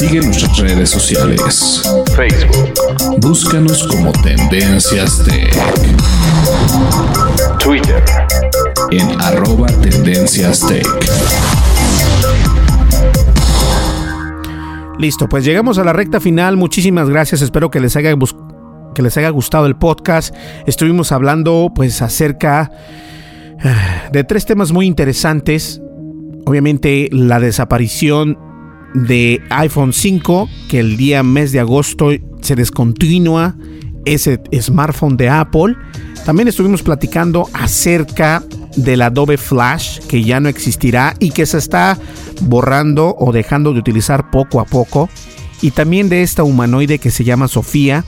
Sigue 0.00 0.22
nuestras 0.22 0.56
redes 0.56 0.88
sociales. 0.88 1.82
Facebook. 2.16 2.72
Búscanos 3.18 3.86
como 3.86 4.12
Tendencias 4.12 5.22
Tech. 5.22 5.54
Twitter. 7.58 8.02
En 8.92 9.20
arroba 9.20 9.66
Tendencias 9.66 10.66
Tech. 10.66 10.86
Listo, 14.98 15.28
pues 15.28 15.44
llegamos 15.44 15.76
a 15.76 15.84
la 15.84 15.92
recta 15.92 16.18
final. 16.18 16.56
Muchísimas 16.56 17.10
gracias. 17.10 17.42
Espero 17.42 17.70
que 17.70 17.80
les 17.80 17.94
haya, 17.94 18.14
que 18.94 19.02
les 19.02 19.18
haya 19.18 19.28
gustado 19.28 19.66
el 19.66 19.76
podcast. 19.76 20.34
Estuvimos 20.66 21.12
hablando 21.12 21.72
pues 21.74 22.00
acerca 22.00 22.72
eh, 23.62 23.74
de 24.12 24.24
tres 24.24 24.46
temas 24.46 24.72
muy 24.72 24.86
interesantes. 24.86 25.82
Obviamente 26.46 27.10
la 27.12 27.38
desaparición 27.38 28.49
de 28.94 29.42
iPhone 29.50 29.92
5 29.92 30.48
que 30.68 30.80
el 30.80 30.96
día 30.96 31.22
mes 31.22 31.52
de 31.52 31.60
agosto 31.60 32.10
se 32.40 32.56
descontinúa 32.56 33.56
ese 34.04 34.40
smartphone 34.60 35.16
de 35.16 35.28
Apple. 35.28 35.76
También 36.24 36.48
estuvimos 36.48 36.82
platicando 36.82 37.48
acerca 37.52 38.42
del 38.76 39.02
Adobe 39.02 39.36
Flash 39.36 40.00
que 40.00 40.22
ya 40.22 40.40
no 40.40 40.48
existirá 40.48 41.14
y 41.18 41.30
que 41.30 41.46
se 41.46 41.58
está 41.58 41.98
borrando 42.42 43.16
o 43.18 43.32
dejando 43.32 43.72
de 43.72 43.80
utilizar 43.80 44.30
poco 44.30 44.60
a 44.60 44.64
poco. 44.64 45.08
Y 45.62 45.72
también 45.72 46.08
de 46.08 46.22
esta 46.22 46.42
humanoide 46.42 46.98
que 46.98 47.10
se 47.10 47.24
llama 47.24 47.48
Sofía 47.48 48.04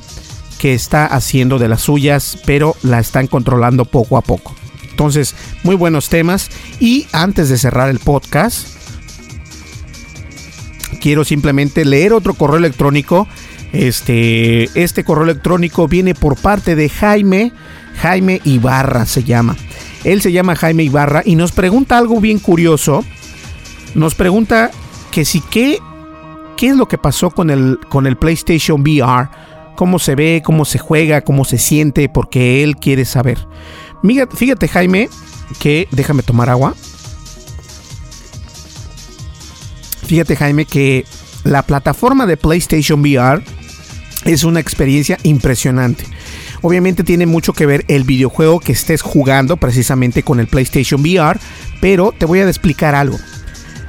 que 0.58 0.74
está 0.74 1.06
haciendo 1.06 1.58
de 1.58 1.68
las 1.68 1.82
suyas 1.82 2.38
pero 2.46 2.76
la 2.82 3.00
están 3.00 3.26
controlando 3.26 3.84
poco 3.84 4.16
a 4.16 4.22
poco. 4.22 4.54
Entonces, 4.90 5.34
muy 5.64 5.74
buenos 5.74 6.08
temas. 6.08 6.50
Y 6.78 7.06
antes 7.12 7.48
de 7.48 7.58
cerrar 7.58 7.88
el 7.88 7.98
podcast, 7.98 8.68
quiero 11.02 11.24
simplemente 11.24 11.84
leer 11.84 12.12
otro 12.12 12.34
correo 12.34 12.58
electrónico. 12.58 13.26
Este, 13.72 14.64
este 14.80 15.02
correo 15.02 15.24
electrónico 15.24 15.88
viene 15.88 16.14
por 16.14 16.36
parte 16.36 16.76
de 16.76 16.88
Jaime, 16.88 17.52
Jaime 18.00 18.40
Ibarra 18.44 19.04
se 19.04 19.24
llama. 19.24 19.56
Él 20.04 20.22
se 20.22 20.30
llama 20.30 20.54
Jaime 20.54 20.84
Ibarra 20.84 21.22
y 21.24 21.34
nos 21.34 21.50
pregunta 21.50 21.98
algo 21.98 22.20
bien 22.20 22.38
curioso. 22.38 23.04
Nos 23.96 24.14
pregunta 24.14 24.70
que 25.10 25.24
si 25.24 25.40
qué, 25.40 25.78
qué 26.56 26.68
es 26.68 26.76
lo 26.76 26.86
que 26.86 26.98
pasó 26.98 27.30
con 27.30 27.50
el, 27.50 27.80
con 27.88 28.06
el 28.06 28.16
PlayStation 28.16 28.82
VR, 28.82 29.28
cómo 29.74 29.98
se 29.98 30.14
ve, 30.14 30.42
cómo 30.44 30.64
se 30.64 30.78
juega, 30.78 31.22
cómo 31.22 31.44
se 31.44 31.58
siente, 31.58 32.08
porque 32.08 32.62
él 32.62 32.76
quiere 32.76 33.04
saber. 33.04 33.38
Fíjate 34.34 34.68
Jaime 34.68 35.08
que 35.58 35.88
déjame 35.90 36.22
tomar 36.22 36.48
agua. 36.48 36.74
Fíjate 40.06 40.36
Jaime 40.36 40.64
que 40.64 41.04
la 41.44 41.62
plataforma 41.62 42.26
de 42.26 42.36
PlayStation 42.36 43.00
VR 43.00 43.42
es 44.24 44.44
una 44.44 44.60
experiencia 44.60 45.18
impresionante. 45.22 46.04
Obviamente 46.60 47.02
tiene 47.02 47.26
mucho 47.26 47.52
que 47.52 47.66
ver 47.66 47.84
el 47.88 48.04
videojuego 48.04 48.60
que 48.60 48.72
estés 48.72 49.02
jugando 49.02 49.56
precisamente 49.56 50.22
con 50.22 50.38
el 50.38 50.46
PlayStation 50.46 51.00
VR, 51.00 51.38
pero 51.80 52.14
te 52.16 52.26
voy 52.26 52.38
a 52.38 52.48
explicar 52.48 52.94
algo. 52.94 53.18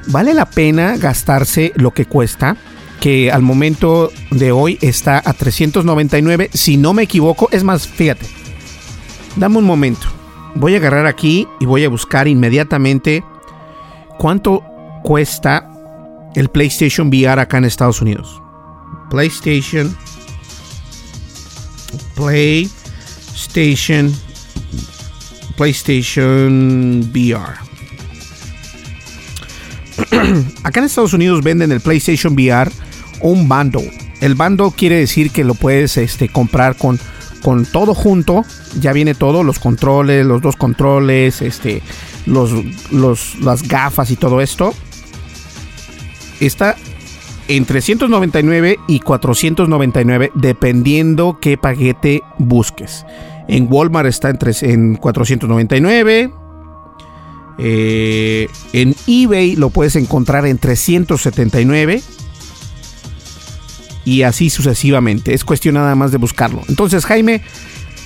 Vale 0.08 0.34
la 0.34 0.46
pena 0.50 0.96
gastarse 0.96 1.72
lo 1.76 1.92
que 1.92 2.06
cuesta, 2.06 2.56
que 3.00 3.30
al 3.30 3.42
momento 3.42 4.10
de 4.30 4.50
hoy 4.50 4.78
está 4.80 5.22
a 5.24 5.32
399, 5.32 6.50
si 6.52 6.76
no 6.76 6.92
me 6.92 7.04
equivoco, 7.04 7.48
es 7.52 7.62
más, 7.62 7.86
fíjate. 7.86 8.26
Dame 9.36 9.58
un 9.58 9.64
momento. 9.64 10.08
Voy 10.56 10.74
a 10.74 10.78
agarrar 10.78 11.06
aquí 11.06 11.46
y 11.60 11.66
voy 11.66 11.84
a 11.84 11.88
buscar 11.88 12.28
inmediatamente 12.28 13.24
cuánto 14.18 14.62
cuesta 15.02 15.73
el 16.34 16.48
PlayStation 16.48 17.08
VR 17.08 17.40
acá 17.40 17.58
en 17.58 17.64
Estados 17.64 18.00
Unidos. 18.02 18.42
PlayStation. 19.10 19.96
PlayStation. 22.16 24.12
PlayStation 25.56 27.10
VR. 27.12 27.54
acá 30.64 30.80
en 30.80 30.86
Estados 30.86 31.12
Unidos 31.12 31.42
venden 31.42 31.70
el 31.70 31.80
PlayStation 31.80 32.34
VR 32.34 32.70
un 33.20 33.48
bundle. 33.48 33.92
El 34.20 34.34
bundle 34.34 34.72
quiere 34.76 34.96
decir 34.96 35.30
que 35.30 35.44
lo 35.44 35.54
puedes 35.54 35.96
este, 35.96 36.28
comprar 36.28 36.76
con, 36.76 36.98
con 37.42 37.64
todo 37.66 37.94
junto. 37.94 38.44
Ya 38.80 38.92
viene 38.92 39.14
todo, 39.14 39.44
los 39.44 39.60
controles, 39.60 40.26
los 40.26 40.42
dos 40.42 40.56
controles, 40.56 41.40
este, 41.42 41.82
los, 42.26 42.50
los, 42.90 43.38
las 43.40 43.62
gafas 43.68 44.10
y 44.10 44.16
todo 44.16 44.40
esto 44.40 44.74
está 46.40 46.76
en 47.48 47.64
399 47.64 48.78
y 48.88 49.00
499 49.00 50.32
dependiendo 50.34 51.38
qué 51.40 51.58
paquete 51.58 52.22
busques. 52.38 53.04
En 53.48 53.66
Walmart 53.70 54.08
está 54.08 54.30
en, 54.30 54.38
en 54.62 54.96
499. 54.96 56.32
Eh, 57.58 58.48
en 58.72 58.96
eBay 59.06 59.56
lo 59.56 59.70
puedes 59.70 59.96
encontrar 59.96 60.46
en 60.46 60.58
379. 60.58 62.02
Y 64.06 64.22
así 64.22 64.50
sucesivamente. 64.50 65.34
Es 65.34 65.44
cuestión 65.44 65.74
nada 65.74 65.94
más 65.94 66.12
de 66.12 66.18
buscarlo. 66.18 66.62
Entonces, 66.68 67.06
Jaime, 67.06 67.42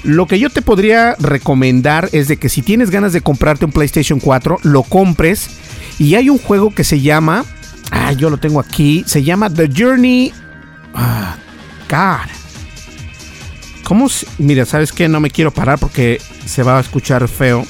lo 0.05 0.27
que 0.27 0.39
yo 0.39 0.51
te 0.51 0.63
podría 0.63 1.17
recomendar 1.19 2.09
es 2.13 2.29
de 2.29 2.37
que 2.37 2.49
si 2.49 2.63
tienes 2.63 2.91
ganas 2.91 3.13
de 3.13 3.21
comprarte 3.21 3.65
un 3.65 3.73
PlayStation 3.73 4.21
4, 4.21 4.59
lo 4.63 4.83
compres. 4.83 5.51
Y 5.99 6.15
hay 6.15 6.31
un 6.31 6.39
juego 6.39 6.73
que 6.73 6.85
se 6.85 7.01
llama 7.01 7.45
Ah, 7.91 8.13
yo 8.13 8.31
lo 8.31 8.39
tengo 8.39 8.61
aquí. 8.61 9.05
Se 9.07 9.23
llama 9.23 9.51
The 9.51 9.69
Journey. 9.75 10.33
Ah, 10.95 11.37
God. 11.89 12.31
¿Cómo? 13.85 14.09
Se? 14.09 14.27
Mira, 14.39 14.65
¿sabes 14.65 14.93
qué? 14.93 15.09
No 15.09 15.21
me 15.21 15.31
quiero 15.31 15.51
parar 15.51 15.79
porque 15.79 16.21
se 16.45 16.63
va 16.63 16.79
a 16.79 16.81
escuchar 16.81 17.27
feo. 17.29 17.65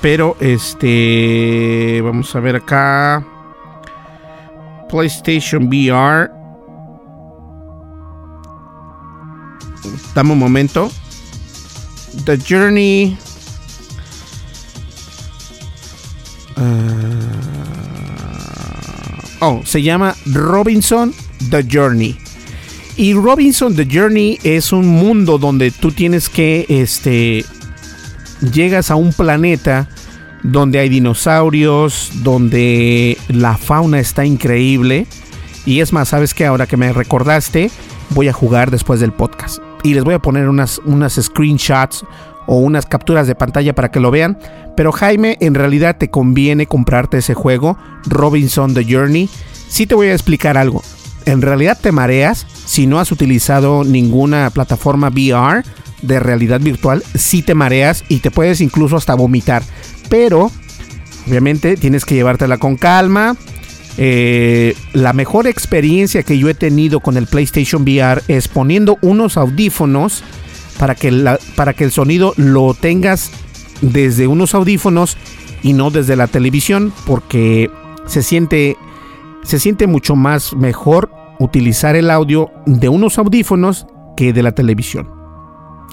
Pero 0.00 0.36
este. 0.40 2.00
Vamos 2.02 2.34
a 2.34 2.40
ver 2.40 2.56
acá. 2.56 3.24
PlayStation 4.88 5.68
VR. 5.68 6.30
Dame 10.14 10.32
un 10.32 10.38
momento. 10.38 10.90
The 12.24 12.38
Journey. 12.38 13.16
Ah. 16.56 17.49
No, 19.40 19.62
se 19.64 19.82
llama 19.82 20.14
Robinson 20.26 21.12
The 21.50 21.66
Journey. 21.70 22.18
Y 22.96 23.14
Robinson 23.14 23.74
The 23.74 23.88
Journey 23.90 24.38
es 24.42 24.72
un 24.72 24.86
mundo 24.86 25.38
donde 25.38 25.70
tú 25.70 25.92
tienes 25.92 26.28
que, 26.28 26.66
este, 26.68 27.44
llegas 28.52 28.90
a 28.90 28.96
un 28.96 29.12
planeta 29.12 29.88
donde 30.42 30.78
hay 30.78 30.88
dinosaurios, 30.88 32.10
donde 32.22 33.16
la 33.28 33.56
fauna 33.56 34.00
está 34.00 34.24
increíble. 34.26 35.06
Y 35.64 35.80
es 35.80 35.92
más, 35.92 36.08
sabes 36.08 36.34
que 36.34 36.46
ahora 36.46 36.66
que 36.66 36.76
me 36.76 36.92
recordaste, 36.92 37.70
voy 38.10 38.28
a 38.28 38.32
jugar 38.32 38.70
después 38.70 39.00
del 39.00 39.12
podcast. 39.12 39.58
Y 39.82 39.94
les 39.94 40.04
voy 40.04 40.14
a 40.14 40.18
poner 40.18 40.48
unas, 40.48 40.78
unas 40.84 41.14
screenshots 41.14 42.04
o 42.46 42.58
unas 42.58 42.86
capturas 42.86 43.26
de 43.26 43.34
pantalla 43.34 43.74
para 43.74 43.90
que 43.90 44.00
lo 44.00 44.10
vean. 44.10 44.38
Pero 44.76 44.92
Jaime, 44.92 45.36
en 45.40 45.54
realidad 45.54 45.96
te 45.98 46.10
conviene 46.10 46.66
comprarte 46.66 47.18
ese 47.18 47.34
juego, 47.34 47.76
Robinson 48.06 48.74
The 48.74 48.84
Journey. 48.84 49.28
Sí 49.68 49.86
te 49.86 49.94
voy 49.94 50.08
a 50.08 50.14
explicar 50.14 50.56
algo. 50.56 50.82
En 51.26 51.42
realidad 51.42 51.78
te 51.80 51.92
mareas 51.92 52.46
si 52.64 52.86
no 52.86 52.98
has 52.98 53.12
utilizado 53.12 53.84
ninguna 53.84 54.50
plataforma 54.50 55.08
VR 55.08 55.62
de 56.02 56.20
realidad 56.20 56.60
virtual, 56.60 57.02
sí 57.14 57.42
te 57.42 57.54
mareas 57.54 58.04
y 58.08 58.20
te 58.20 58.30
puedes 58.30 58.60
incluso 58.60 58.96
hasta 58.96 59.14
vomitar. 59.14 59.62
Pero, 60.08 60.50
obviamente, 61.26 61.76
tienes 61.76 62.04
que 62.04 62.14
llevártela 62.14 62.58
con 62.58 62.76
calma. 62.76 63.36
Eh, 63.98 64.74
la 64.92 65.12
mejor 65.12 65.46
experiencia 65.46 66.22
que 66.22 66.38
yo 66.38 66.48
he 66.48 66.54
tenido 66.54 67.00
con 67.00 67.16
el 67.16 67.26
PlayStation 67.26 67.82
VR 67.82 68.22
es 68.28 68.48
poniendo 68.48 68.98
unos 69.02 69.36
audífonos 69.36 70.22
para 70.80 70.94
que, 70.94 71.36
para 71.56 71.74
que 71.74 71.84
el 71.84 71.92
sonido 71.92 72.32
lo 72.36 72.72
tengas 72.72 73.30
desde 73.82 74.26
unos 74.26 74.54
audífonos 74.54 75.18
y 75.62 75.74
no 75.74 75.90
desde 75.90 76.16
la 76.16 76.26
televisión 76.26 76.90
porque 77.04 77.70
se 78.06 78.22
siente, 78.22 78.78
se 79.42 79.60
siente 79.60 79.86
mucho 79.86 80.16
más 80.16 80.54
mejor 80.54 81.10
utilizar 81.38 81.96
el 81.96 82.10
audio 82.10 82.50
de 82.64 82.88
unos 82.88 83.18
audífonos 83.18 83.86
que 84.16 84.32
de 84.32 84.42
la 84.42 84.52
televisión. 84.52 85.10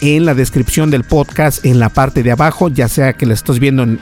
en 0.01 0.25
la 0.25 0.33
descripción 0.33 0.89
del 0.91 1.03
podcast 1.03 1.65
en 1.65 1.79
la 1.79 1.89
parte 1.89 2.23
de 2.23 2.31
abajo, 2.31 2.69
ya 2.69 2.87
sea 2.87 3.11
que 3.13 3.25
la 3.25 3.33
estés 3.33 3.59
viendo 3.59 3.83
en, 3.83 3.99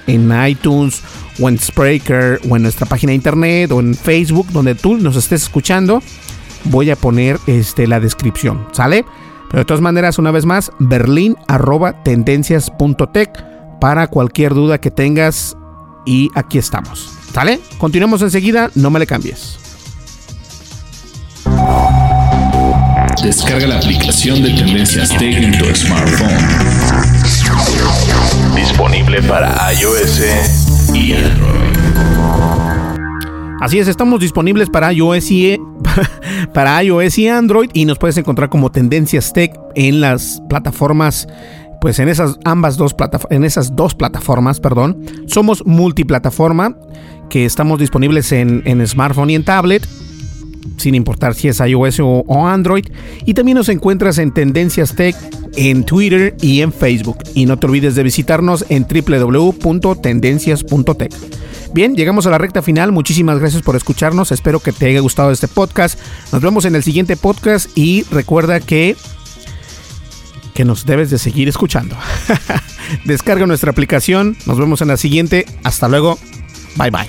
iTunes 0.47 1.01
o 1.39 1.49
en 1.49 1.57
Spreaker 1.59 2.39
o 2.49 2.55
en 2.55 2.61
nuestra 2.61 2.85
página 2.85 3.09
de 3.11 3.15
internet 3.15 3.71
o 3.71 3.79
en 3.79 3.95
Facebook, 3.95 4.47
donde 4.51 4.75
tú 4.75 4.97
nos 4.97 5.15
estés 5.15 5.41
escuchando, 5.43 6.03
voy 6.65 6.91
a 6.91 6.95
poner 6.95 7.39
este, 7.47 7.87
la 7.87 7.99
descripción, 7.99 8.67
¿sale? 8.71 9.05
Pero 9.49 9.59
de 9.59 9.65
todas 9.65 9.81
maneras, 9.81 10.17
una 10.19 10.31
vez 10.31 10.45
más, 10.45 10.71
berlin.tendencias.tech 10.79 13.45
para 13.81 14.07
cualquier 14.07 14.53
duda 14.53 14.79
que 14.79 14.91
tengas 14.91 15.57
y 16.05 16.29
aquí 16.35 16.57
estamos, 16.57 17.11
¿sale? 17.33 17.59
Continuamos 17.77 18.21
enseguida, 18.21 18.71
no 18.75 18.89
me 18.89 18.99
le 18.99 19.07
cambies. 19.07 19.59
Descarga 23.23 23.67
la 23.67 23.79
aplicación 23.79 24.41
de 24.41 24.51
Tendencias 24.51 25.09
Tech 25.09 25.35
en 25.35 25.57
tu 25.57 25.65
smartphone. 25.75 26.29
Disponible 28.55 29.21
para 29.23 29.73
iOS 29.73 30.21
y 30.93 31.11
Android. 31.13 32.78
Así 33.59 33.77
es, 33.77 33.87
estamos 33.87 34.21
disponibles 34.21 34.69
para 34.69 34.93
iOS 34.93 35.31
y 35.31 35.57
para 36.53 36.81
iOS 36.83 37.17
y 37.17 37.27
Android 37.27 37.69
y 37.73 37.85
nos 37.85 37.97
puedes 37.97 38.17
encontrar 38.17 38.49
como 38.49 38.71
Tendencias 38.71 39.33
Tech 39.33 39.51
en 39.75 40.01
las 40.01 40.41
plataformas 40.49 41.27
pues 41.81 41.99
en 41.99 42.09
esas 42.09 42.37
ambas 42.43 42.77
dos 42.77 42.95
en 43.29 43.43
esas 43.43 43.75
dos 43.75 43.95
plataformas, 43.95 44.59
perdón. 44.59 45.05
Somos 45.27 45.65
multiplataforma 45.65 46.75
que 47.29 47.45
estamos 47.45 47.79
disponibles 47.79 48.31
en, 48.31 48.63
en 48.65 48.85
smartphone 48.85 49.29
y 49.29 49.35
en 49.35 49.45
tablet 49.45 49.87
sin 50.77 50.95
importar 50.95 51.35
si 51.35 51.49
es 51.49 51.59
iOS 51.59 51.99
o, 52.01 52.47
Android. 52.47 52.85
Y 53.25 53.33
también 53.33 53.57
nos 53.57 53.67
encuentras 53.69 54.17
en 54.17 54.31
Tendencias 54.31 54.95
Tech 54.95 55.15
en 55.55 55.83
Twitter 55.83 56.35
y 56.41 56.61
en 56.61 56.73
Facebook. 56.73 57.17
Y 57.33 57.45
no 57.45 57.57
te 57.57 57.67
olvides 57.67 57.95
de 57.95 58.03
visitarnos 58.03 58.65
en 58.69 58.87
www.tendencias.tech. 58.87 61.13
Bien, 61.73 61.95
llegamos 61.95 62.25
a 62.25 62.29
la 62.31 62.37
recta 62.37 62.61
final. 62.61 62.91
Muchísimas 62.91 63.39
gracias 63.39 63.61
por 63.61 63.75
escucharnos. 63.75 64.31
Espero 64.31 64.59
que 64.59 64.71
te 64.71 64.87
haya 64.87 64.99
gustado 65.01 65.31
este 65.31 65.47
podcast. 65.47 65.99
Nos 66.31 66.41
vemos 66.41 66.65
en 66.65 66.75
el 66.75 66.83
siguiente 66.83 67.15
podcast 67.15 67.69
y 67.77 68.03
recuerda 68.11 68.59
que 68.59 68.95
que 70.53 70.65
nos 70.65 70.85
debes 70.85 71.09
de 71.09 71.17
seguir 71.17 71.47
escuchando. 71.47 71.95
Descarga 73.05 73.45
nuestra 73.45 73.71
aplicación. 73.71 74.35
Nos 74.45 74.59
vemos 74.59 74.81
en 74.81 74.89
la 74.89 74.97
siguiente. 74.97 75.45
Hasta 75.63 75.87
luego. 75.87 76.19
Bye 76.75 76.91
bye. 76.91 77.07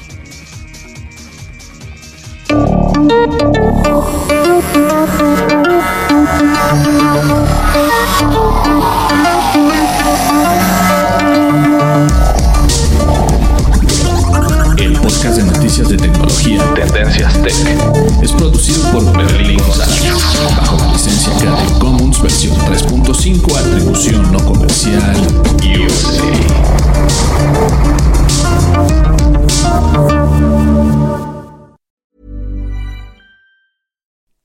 Podcast 15.11 15.39
de 15.39 15.43
noticias 15.43 15.89
de 15.89 15.97
tecnología 15.97 16.63
Tendencias 16.75 17.33
Tech 17.43 17.55
es 18.23 18.31
producido 18.31 18.93
por 18.93 19.05
Berlín 19.17 19.59
González 19.59 20.15
bajo 20.57 20.79
la 20.79 20.93
licencia 20.93 21.33
Creative 21.37 21.79
Commons 21.81 22.23
versión 22.23 22.57
3.5 22.57 23.57
atribución 23.57 24.31
no 24.31 24.39
comercial 24.45 25.17
USA. 25.65 26.31